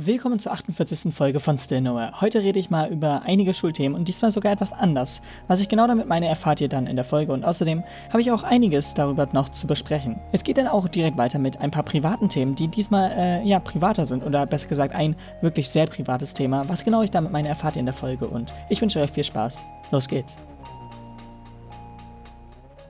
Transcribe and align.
Willkommen 0.00 0.38
zur 0.38 0.52
48. 0.52 1.12
Folge 1.12 1.40
von 1.40 1.58
Still 1.58 1.80
Nowhere. 1.80 2.20
Heute 2.20 2.40
rede 2.40 2.60
ich 2.60 2.70
mal 2.70 2.88
über 2.88 3.22
einige 3.24 3.52
Schulthemen 3.52 3.98
und 3.98 4.06
diesmal 4.06 4.30
sogar 4.30 4.52
etwas 4.52 4.72
anders. 4.72 5.22
Was 5.48 5.60
ich 5.60 5.68
genau 5.68 5.88
damit 5.88 6.06
meine, 6.06 6.28
erfahrt 6.28 6.60
ihr 6.60 6.68
dann 6.68 6.86
in 6.86 6.94
der 6.94 7.04
Folge 7.04 7.32
und 7.32 7.44
außerdem 7.44 7.82
habe 8.10 8.20
ich 8.20 8.30
auch 8.30 8.44
einiges 8.44 8.94
darüber 8.94 9.26
noch 9.32 9.48
zu 9.48 9.66
besprechen. 9.66 10.20
Es 10.30 10.44
geht 10.44 10.56
dann 10.56 10.68
auch 10.68 10.86
direkt 10.86 11.16
weiter 11.16 11.40
mit 11.40 11.60
ein 11.60 11.72
paar 11.72 11.82
privaten 11.82 12.28
Themen, 12.28 12.54
die 12.54 12.68
diesmal 12.68 13.10
äh, 13.10 13.42
ja 13.44 13.58
privater 13.58 14.06
sind 14.06 14.22
oder 14.22 14.46
besser 14.46 14.68
gesagt 14.68 14.94
ein 14.94 15.16
wirklich 15.40 15.68
sehr 15.68 15.86
privates 15.86 16.32
Thema. 16.32 16.68
Was 16.68 16.84
genau 16.84 17.02
ich 17.02 17.10
damit 17.10 17.32
meine, 17.32 17.48
erfahrt 17.48 17.74
ihr 17.74 17.80
in 17.80 17.86
der 17.86 17.92
Folge 17.92 18.28
und 18.28 18.52
ich 18.68 18.80
wünsche 18.80 19.00
euch 19.00 19.10
viel 19.10 19.24
Spaß. 19.24 19.60
Los 19.90 20.06
geht's. 20.06 20.38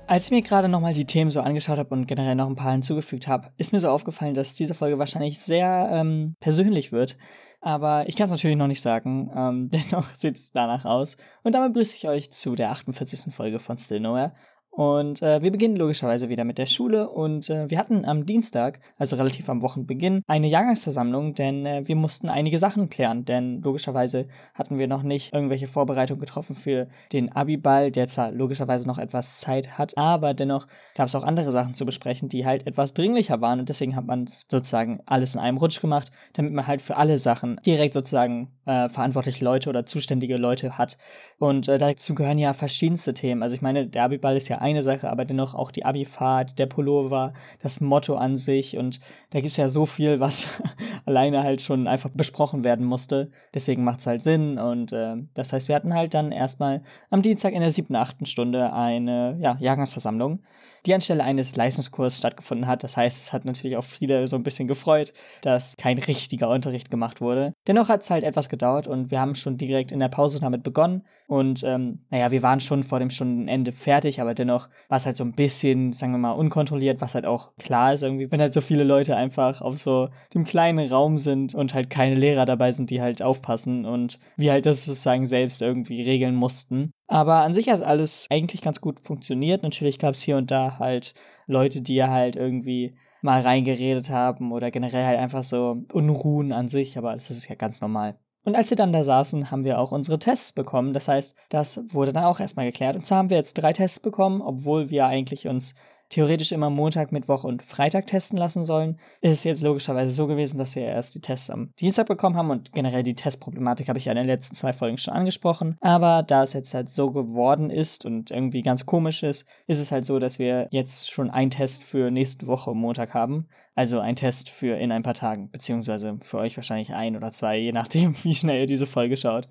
Als 0.08 0.24
ich 0.24 0.30
mir 0.30 0.40
gerade 0.40 0.70
nochmal 0.70 0.94
die 0.94 1.04
Themen 1.04 1.30
so 1.30 1.42
angeschaut 1.42 1.76
habe 1.76 1.94
und 1.94 2.06
generell 2.06 2.34
noch 2.34 2.48
ein 2.48 2.56
paar 2.56 2.72
hinzugefügt 2.72 3.28
habe, 3.28 3.50
ist 3.58 3.74
mir 3.74 3.80
so 3.80 3.90
aufgefallen, 3.90 4.32
dass 4.32 4.54
diese 4.54 4.72
Folge 4.72 4.98
wahrscheinlich 4.98 5.38
sehr 5.38 5.90
ähm, 5.92 6.34
persönlich 6.40 6.92
wird. 6.92 7.18
Aber 7.60 8.08
ich 8.08 8.16
kann 8.16 8.24
es 8.24 8.30
natürlich 8.30 8.56
noch 8.56 8.68
nicht 8.68 8.80
sagen. 8.80 9.30
Ähm, 9.36 9.68
dennoch 9.72 10.14
sieht 10.14 10.36
es 10.36 10.50
danach 10.50 10.86
aus. 10.86 11.18
Und 11.42 11.54
damit 11.54 11.74
begrüße 11.74 11.94
ich 11.94 12.08
euch 12.08 12.30
zu 12.30 12.54
der 12.54 12.70
48. 12.70 13.34
Folge 13.34 13.58
von 13.58 13.76
Still 13.76 14.00
Nowhere. 14.00 14.32
Und 14.78 15.22
äh, 15.22 15.42
wir 15.42 15.50
beginnen 15.50 15.74
logischerweise 15.74 16.28
wieder 16.28 16.44
mit 16.44 16.56
der 16.56 16.66
Schule 16.66 17.08
und 17.08 17.50
äh, 17.50 17.68
wir 17.68 17.80
hatten 17.80 18.04
am 18.04 18.26
Dienstag, 18.26 18.78
also 18.96 19.16
relativ 19.16 19.48
am 19.48 19.60
Wochenbeginn, 19.60 20.22
eine 20.28 20.46
Jahrgangsversammlung, 20.46 21.34
denn 21.34 21.66
äh, 21.66 21.88
wir 21.88 21.96
mussten 21.96 22.28
einige 22.28 22.60
Sachen 22.60 22.88
klären, 22.88 23.24
denn 23.24 23.60
logischerweise 23.60 24.28
hatten 24.54 24.78
wir 24.78 24.86
noch 24.86 25.02
nicht 25.02 25.34
irgendwelche 25.34 25.66
Vorbereitungen 25.66 26.20
getroffen 26.20 26.54
für 26.54 26.86
den 27.10 27.32
Abiball, 27.32 27.90
der 27.90 28.06
zwar 28.06 28.30
logischerweise 28.30 28.86
noch 28.86 28.98
etwas 28.98 29.40
Zeit 29.40 29.78
hat, 29.78 29.98
aber 29.98 30.32
dennoch 30.32 30.68
gab 30.94 31.08
es 31.08 31.16
auch 31.16 31.24
andere 31.24 31.50
Sachen 31.50 31.74
zu 31.74 31.84
besprechen, 31.84 32.28
die 32.28 32.46
halt 32.46 32.64
etwas 32.64 32.94
dringlicher 32.94 33.40
waren 33.40 33.58
und 33.58 33.68
deswegen 33.68 33.96
hat 33.96 34.06
man 34.06 34.26
es 34.28 34.44
sozusagen 34.48 35.00
alles 35.06 35.34
in 35.34 35.40
einem 35.40 35.58
Rutsch 35.58 35.80
gemacht, 35.80 36.12
damit 36.34 36.52
man 36.52 36.68
halt 36.68 36.82
für 36.82 36.96
alle 36.96 37.18
Sachen 37.18 37.58
direkt 37.66 37.94
sozusagen 37.94 38.52
äh, 38.68 38.88
verantwortliche 38.88 39.44
Leute 39.44 39.70
oder 39.70 39.86
zuständige 39.86 40.36
Leute 40.36 40.78
hat. 40.78 40.98
Und 41.38 41.68
äh, 41.68 41.78
dazu 41.78 42.14
gehören 42.14 42.38
ja 42.38 42.52
verschiedenste 42.52 43.14
Themen. 43.14 43.42
Also 43.42 43.54
ich 43.54 43.62
meine, 43.62 43.86
der 43.86 44.04
Abiball 44.04 44.36
ist 44.36 44.48
ja 44.48 44.58
eine 44.68 44.82
Sache, 44.82 45.10
aber 45.10 45.24
dennoch 45.24 45.54
auch 45.54 45.70
die 45.70 45.84
Abifahrt, 45.84 46.58
der 46.58 46.66
Pullover, 46.66 47.32
das 47.62 47.80
Motto 47.80 48.16
an 48.16 48.36
sich 48.36 48.76
und 48.76 49.00
da 49.30 49.40
gibt 49.40 49.52
es 49.52 49.56
ja 49.56 49.68
so 49.68 49.86
viel, 49.86 50.20
was 50.20 50.46
alleine 51.06 51.42
halt 51.42 51.62
schon 51.62 51.86
einfach 51.86 52.10
besprochen 52.10 52.64
werden 52.64 52.84
musste. 52.86 53.30
Deswegen 53.54 53.84
macht 53.84 54.00
es 54.00 54.06
halt 54.06 54.22
Sinn 54.22 54.58
und 54.58 54.92
äh, 54.92 55.16
das 55.34 55.52
heißt, 55.52 55.68
wir 55.68 55.76
hatten 55.76 55.94
halt 55.94 56.14
dann 56.14 56.32
erstmal 56.32 56.82
am 57.10 57.22
Dienstag 57.22 57.52
in 57.52 57.60
der 57.60 57.70
siebten, 57.70 57.96
achten 57.96 58.26
Stunde 58.26 58.72
eine 58.72 59.38
ja, 59.40 59.56
Jahrgangsversammlung 59.60 60.42
die 60.86 60.94
anstelle 60.94 61.24
eines 61.24 61.56
Leistungskurses 61.56 62.18
stattgefunden 62.18 62.66
hat. 62.66 62.84
Das 62.84 62.96
heißt, 62.96 63.18
es 63.18 63.32
hat 63.32 63.44
natürlich 63.44 63.76
auch 63.76 63.84
viele 63.84 64.28
so 64.28 64.36
ein 64.36 64.42
bisschen 64.42 64.68
gefreut, 64.68 65.12
dass 65.42 65.76
kein 65.76 65.98
richtiger 65.98 66.48
Unterricht 66.48 66.90
gemacht 66.90 67.20
wurde. 67.20 67.54
Dennoch 67.66 67.88
hat 67.88 68.02
es 68.02 68.10
halt 68.10 68.24
etwas 68.24 68.48
gedauert 68.48 68.86
und 68.86 69.10
wir 69.10 69.20
haben 69.20 69.34
schon 69.34 69.58
direkt 69.58 69.92
in 69.92 70.00
der 70.00 70.08
Pause 70.08 70.40
damit 70.40 70.62
begonnen. 70.62 71.06
Und 71.28 71.62
ähm, 71.62 71.98
naja, 72.08 72.30
wir 72.30 72.42
waren 72.42 72.60
schon 72.60 72.84
vor 72.84 73.00
dem 73.00 73.10
Stundenende 73.10 73.70
fertig, 73.70 74.18
aber 74.18 74.32
dennoch 74.32 74.70
war 74.88 74.96
es 74.96 75.04
halt 75.04 75.18
so 75.18 75.24
ein 75.24 75.34
bisschen, 75.34 75.92
sagen 75.92 76.12
wir 76.12 76.18
mal, 76.18 76.32
unkontrolliert, 76.32 77.02
was 77.02 77.14
halt 77.14 77.26
auch 77.26 77.54
klar 77.58 77.92
ist 77.92 78.02
irgendwie, 78.02 78.32
wenn 78.32 78.40
halt 78.40 78.54
so 78.54 78.62
viele 78.62 78.82
Leute 78.82 79.14
einfach 79.14 79.60
auf 79.60 79.76
so 79.76 80.08
dem 80.32 80.44
kleinen 80.44 80.90
Raum 80.90 81.18
sind 81.18 81.54
und 81.54 81.74
halt 81.74 81.90
keine 81.90 82.14
Lehrer 82.14 82.46
dabei 82.46 82.72
sind, 82.72 82.88
die 82.88 83.02
halt 83.02 83.22
aufpassen 83.22 83.84
und 83.84 84.18
wir 84.38 84.52
halt 84.52 84.64
das 84.64 84.86
sozusagen 84.86 85.26
selbst 85.26 85.60
irgendwie 85.60 86.00
regeln 86.00 86.34
mussten. 86.34 86.92
Aber 87.08 87.42
an 87.42 87.52
sich 87.52 87.68
hat 87.68 87.82
alles 87.82 88.26
eigentlich 88.30 88.62
ganz 88.62 88.80
gut 88.80 89.00
funktioniert. 89.04 89.62
Natürlich 89.62 89.98
gab 89.98 90.14
es 90.14 90.22
hier 90.22 90.38
und 90.38 90.50
da 90.50 90.78
halt 90.78 91.12
Leute, 91.46 91.82
die 91.82 92.02
halt 92.02 92.36
irgendwie 92.36 92.96
mal 93.20 93.40
reingeredet 93.40 94.08
haben 94.08 94.50
oder 94.50 94.70
generell 94.70 95.04
halt 95.04 95.18
einfach 95.18 95.42
so 95.42 95.84
Unruhen 95.92 96.52
an 96.52 96.68
sich, 96.68 96.96
aber 96.96 97.12
das 97.12 97.30
ist 97.30 97.50
ja 97.50 97.54
ganz 97.54 97.82
normal. 97.82 98.18
Und 98.44 98.54
als 98.54 98.70
wir 98.70 98.76
dann 98.76 98.92
da 98.92 99.04
saßen, 99.04 99.50
haben 99.50 99.64
wir 99.64 99.78
auch 99.78 99.92
unsere 99.92 100.18
Tests 100.18 100.52
bekommen. 100.52 100.92
Das 100.92 101.08
heißt, 101.08 101.36
das 101.50 101.80
wurde 101.88 102.12
dann 102.12 102.24
auch 102.24 102.40
erstmal 102.40 102.66
geklärt. 102.66 102.96
Und 102.96 103.06
zwar 103.06 103.18
haben 103.18 103.30
wir 103.30 103.36
jetzt 103.36 103.54
drei 103.54 103.72
Tests 103.72 104.00
bekommen, 104.00 104.40
obwohl 104.40 104.90
wir 104.90 105.06
eigentlich 105.06 105.48
uns 105.48 105.74
theoretisch 106.08 106.52
immer 106.52 106.70
Montag, 106.70 107.12
Mittwoch 107.12 107.44
und 107.44 107.62
Freitag 107.62 108.06
testen 108.06 108.38
lassen 108.38 108.64
sollen, 108.64 108.98
ist 109.20 109.32
es 109.32 109.44
jetzt 109.44 109.62
logischerweise 109.62 110.12
so 110.12 110.26
gewesen, 110.26 110.58
dass 110.58 110.76
wir 110.76 110.84
erst 110.84 111.14
die 111.14 111.20
Tests 111.20 111.50
am 111.50 111.72
Dienstag 111.80 112.06
bekommen 112.06 112.36
haben 112.36 112.50
und 112.50 112.72
generell 112.72 113.02
die 113.02 113.14
Testproblematik 113.14 113.88
habe 113.88 113.98
ich 113.98 114.06
ja 114.06 114.12
in 114.12 114.18
den 114.18 114.26
letzten 114.26 114.54
zwei 114.54 114.72
Folgen 114.72 114.98
schon 114.98 115.14
angesprochen. 115.14 115.76
Aber 115.80 116.22
da 116.22 116.42
es 116.42 116.52
jetzt 116.52 116.74
halt 116.74 116.88
so 116.88 117.10
geworden 117.10 117.70
ist 117.70 118.04
und 118.04 118.30
irgendwie 118.30 118.62
ganz 118.62 118.86
komisch 118.86 119.22
ist, 119.22 119.46
ist 119.66 119.80
es 119.80 119.92
halt 119.92 120.04
so, 120.04 120.18
dass 120.18 120.38
wir 120.38 120.68
jetzt 120.70 121.10
schon 121.10 121.30
einen 121.30 121.50
Test 121.50 121.84
für 121.84 122.10
nächste 122.10 122.46
Woche 122.46 122.74
Montag 122.74 123.14
haben. 123.14 123.48
Also 123.74 124.00
ein 124.00 124.16
Test 124.16 124.50
für 124.50 124.76
in 124.76 124.90
ein 124.90 125.04
paar 125.04 125.14
Tagen, 125.14 125.50
beziehungsweise 125.50 126.18
für 126.20 126.38
euch 126.38 126.56
wahrscheinlich 126.56 126.92
ein 126.94 127.16
oder 127.16 127.30
zwei, 127.30 127.58
je 127.58 127.70
nachdem, 127.70 128.16
wie 128.24 128.34
schnell 128.34 128.62
ihr 128.62 128.66
diese 128.66 128.86
Folge 128.86 129.16
schaut. 129.16 129.46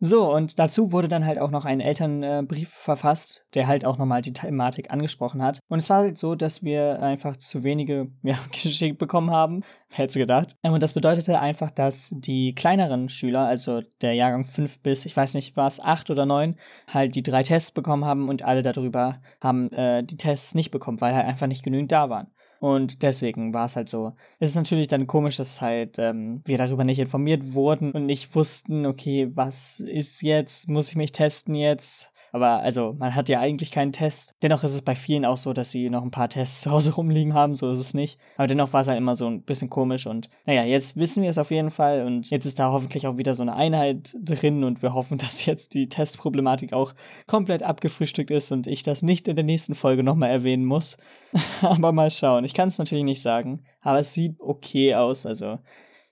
So, 0.00 0.32
und 0.32 0.60
dazu 0.60 0.92
wurde 0.92 1.08
dann 1.08 1.26
halt 1.26 1.40
auch 1.40 1.50
noch 1.50 1.64
ein 1.64 1.80
Elternbrief 1.80 2.68
verfasst, 2.68 3.46
der 3.54 3.66
halt 3.66 3.84
auch 3.84 3.98
nochmal 3.98 4.22
die 4.22 4.32
Thematik 4.32 4.92
angesprochen 4.92 5.42
hat. 5.42 5.58
Und 5.68 5.80
es 5.80 5.90
war 5.90 5.98
halt 5.98 6.18
so, 6.18 6.36
dass 6.36 6.62
wir 6.62 7.02
einfach 7.02 7.36
zu 7.36 7.64
wenige 7.64 8.08
ja, 8.22 8.38
geschickt 8.52 8.98
bekommen 8.98 9.30
haben. 9.30 9.62
Wer 9.90 9.98
hätte 10.04 10.20
gedacht? 10.20 10.56
Ähm, 10.62 10.72
und 10.72 10.82
das 10.82 10.94
bedeutete 10.94 11.40
einfach, 11.40 11.72
dass 11.72 12.14
die 12.16 12.54
kleineren 12.54 13.08
Schüler, 13.08 13.46
also 13.46 13.82
der 14.00 14.14
Jahrgang 14.14 14.44
5 14.44 14.80
bis, 14.82 15.04
ich 15.04 15.16
weiß 15.16 15.34
nicht, 15.34 15.56
war 15.56 15.66
es 15.66 15.80
8 15.80 16.10
oder 16.10 16.26
9, 16.26 16.56
halt 16.86 17.16
die 17.16 17.22
drei 17.24 17.42
Tests 17.42 17.72
bekommen 17.72 18.04
haben 18.04 18.28
und 18.28 18.42
alle 18.42 18.62
darüber 18.62 19.20
haben 19.40 19.72
äh, 19.72 20.04
die 20.04 20.16
Tests 20.16 20.54
nicht 20.54 20.70
bekommen, 20.70 21.00
weil 21.00 21.14
halt 21.14 21.26
einfach 21.26 21.48
nicht 21.48 21.64
genügend 21.64 21.90
da 21.90 22.08
waren. 22.08 22.28
Und 22.60 23.02
deswegen 23.02 23.54
war 23.54 23.66
es 23.66 23.76
halt 23.76 23.88
so. 23.88 24.14
Es 24.40 24.50
ist 24.50 24.56
natürlich 24.56 24.88
dann 24.88 25.06
komisch, 25.06 25.36
dass 25.36 25.60
halt 25.60 25.98
ähm, 25.98 26.42
wir 26.44 26.58
darüber 26.58 26.84
nicht 26.84 26.98
informiert 26.98 27.54
wurden 27.54 27.92
und 27.92 28.06
nicht 28.06 28.34
wussten, 28.34 28.84
okay, 28.84 29.30
was 29.34 29.80
ist 29.80 30.22
jetzt? 30.22 30.68
Muss 30.68 30.88
ich 30.88 30.96
mich 30.96 31.12
testen 31.12 31.54
jetzt? 31.54 32.10
Aber 32.38 32.62
also, 32.62 32.94
man 32.96 33.16
hat 33.16 33.28
ja 33.28 33.40
eigentlich 33.40 33.72
keinen 33.72 33.90
Test. 33.90 34.36
Dennoch 34.44 34.62
ist 34.62 34.72
es 34.72 34.82
bei 34.82 34.94
vielen 34.94 35.24
auch 35.24 35.36
so, 35.36 35.52
dass 35.52 35.72
sie 35.72 35.90
noch 35.90 36.04
ein 36.04 36.12
paar 36.12 36.28
Tests 36.28 36.60
zu 36.62 36.70
Hause 36.70 36.94
rumliegen 36.94 37.34
haben. 37.34 37.56
So 37.56 37.68
ist 37.68 37.80
es 37.80 37.94
nicht. 37.94 38.16
Aber 38.36 38.46
dennoch 38.46 38.72
war 38.72 38.82
es 38.82 38.86
halt 38.86 38.96
immer 38.96 39.16
so 39.16 39.26
ein 39.26 39.42
bisschen 39.42 39.68
komisch. 39.68 40.06
Und 40.06 40.30
naja, 40.46 40.62
jetzt 40.62 40.96
wissen 40.96 41.24
wir 41.24 41.30
es 41.30 41.38
auf 41.38 41.50
jeden 41.50 41.70
Fall. 41.70 42.06
Und 42.06 42.30
jetzt 42.30 42.46
ist 42.46 42.60
da 42.60 42.70
hoffentlich 42.70 43.08
auch 43.08 43.16
wieder 43.16 43.34
so 43.34 43.42
eine 43.42 43.56
Einheit 43.56 44.14
drin. 44.22 44.62
Und 44.62 44.82
wir 44.82 44.94
hoffen, 44.94 45.18
dass 45.18 45.46
jetzt 45.46 45.74
die 45.74 45.88
Testproblematik 45.88 46.72
auch 46.72 46.94
komplett 47.26 47.64
abgefrühstückt 47.64 48.30
ist 48.30 48.52
und 48.52 48.68
ich 48.68 48.84
das 48.84 49.02
nicht 49.02 49.26
in 49.26 49.34
der 49.34 49.44
nächsten 49.44 49.74
Folge 49.74 50.04
nochmal 50.04 50.30
erwähnen 50.30 50.64
muss. 50.64 50.96
aber 51.60 51.90
mal 51.90 52.10
schauen. 52.12 52.44
Ich 52.44 52.54
kann 52.54 52.68
es 52.68 52.78
natürlich 52.78 53.04
nicht 53.04 53.22
sagen. 53.22 53.64
Aber 53.80 53.98
es 53.98 54.14
sieht 54.14 54.36
okay 54.38 54.94
aus. 54.94 55.26
Also 55.26 55.58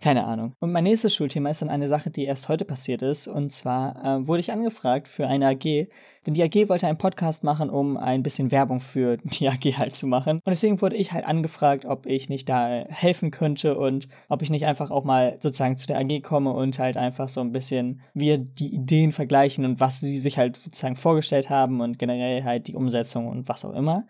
keine 0.01 0.27
Ahnung. 0.27 0.55
Und 0.61 0.73
mein 0.73 0.85
nächstes 0.85 1.15
Schulthema 1.15 1.49
ist 1.51 1.63
dann 1.63 1.71
eine 1.71 1.89
Sache, 1.89 2.11
die 2.11 2.25
erst 2.25 2.49
heute 2.49 2.67
passiert 2.67 3.01
ist. 3.01 3.27
Und 3.27 3.51
zwar 3.51 4.05
äh, 4.05 4.27
wurde 4.27 4.41
ich 4.41 4.53
angefragt 4.53 5.09
für 5.09 5.27
eine 5.27 5.49
AG, 5.49 5.89
denn 6.27 6.35
die 6.35 6.43
AG 6.43 6.69
wollte 6.69 6.87
einen 6.87 6.99
Podcast 6.99 7.45
machen, 7.45 7.71
um 7.71 7.97
ein 7.97 8.23
bisschen 8.23 8.51
Werbung 8.51 8.81
für 8.81 9.17
die 9.25 9.49
AG 9.49 9.79
halt 9.79 9.97
zu 9.97 10.07
machen. 10.07 10.37
Und 10.45 10.51
deswegen 10.51 10.83
wurde 10.83 10.97
ich 10.97 11.13
halt 11.13 11.25
angefragt, 11.25 11.87
ob 11.87 12.05
ich 12.05 12.29
nicht 12.29 12.49
da 12.49 12.85
helfen 12.89 13.31
könnte 13.31 13.79
und 13.79 14.09
ob 14.29 14.43
ich 14.43 14.51
nicht 14.51 14.67
einfach 14.67 14.91
auch 14.91 15.05
mal 15.05 15.39
sozusagen 15.41 15.79
zu 15.79 15.87
der 15.87 15.99
AG 15.99 16.23
komme 16.23 16.53
und 16.53 16.79
halt 16.79 16.99
einfach 16.99 17.29
so 17.29 17.41
ein 17.41 17.53
bisschen 17.53 18.03
wir 18.13 18.37
die 18.37 18.75
Ideen 18.75 19.13
vergleichen 19.13 19.65
und 19.65 19.81
was 19.81 20.01
sie 20.01 20.19
sich 20.19 20.37
halt 20.37 20.57
sozusagen 20.57 20.97
vorgestellt 20.97 21.49
haben 21.49 21.81
und 21.81 21.99
generell 21.99 22.45
halt 22.45 22.69
die 22.69 22.75
Umsetzung 22.75 23.29
und 23.29 23.49
was 23.49 23.65
auch 23.65 23.73
immer. 23.73 24.05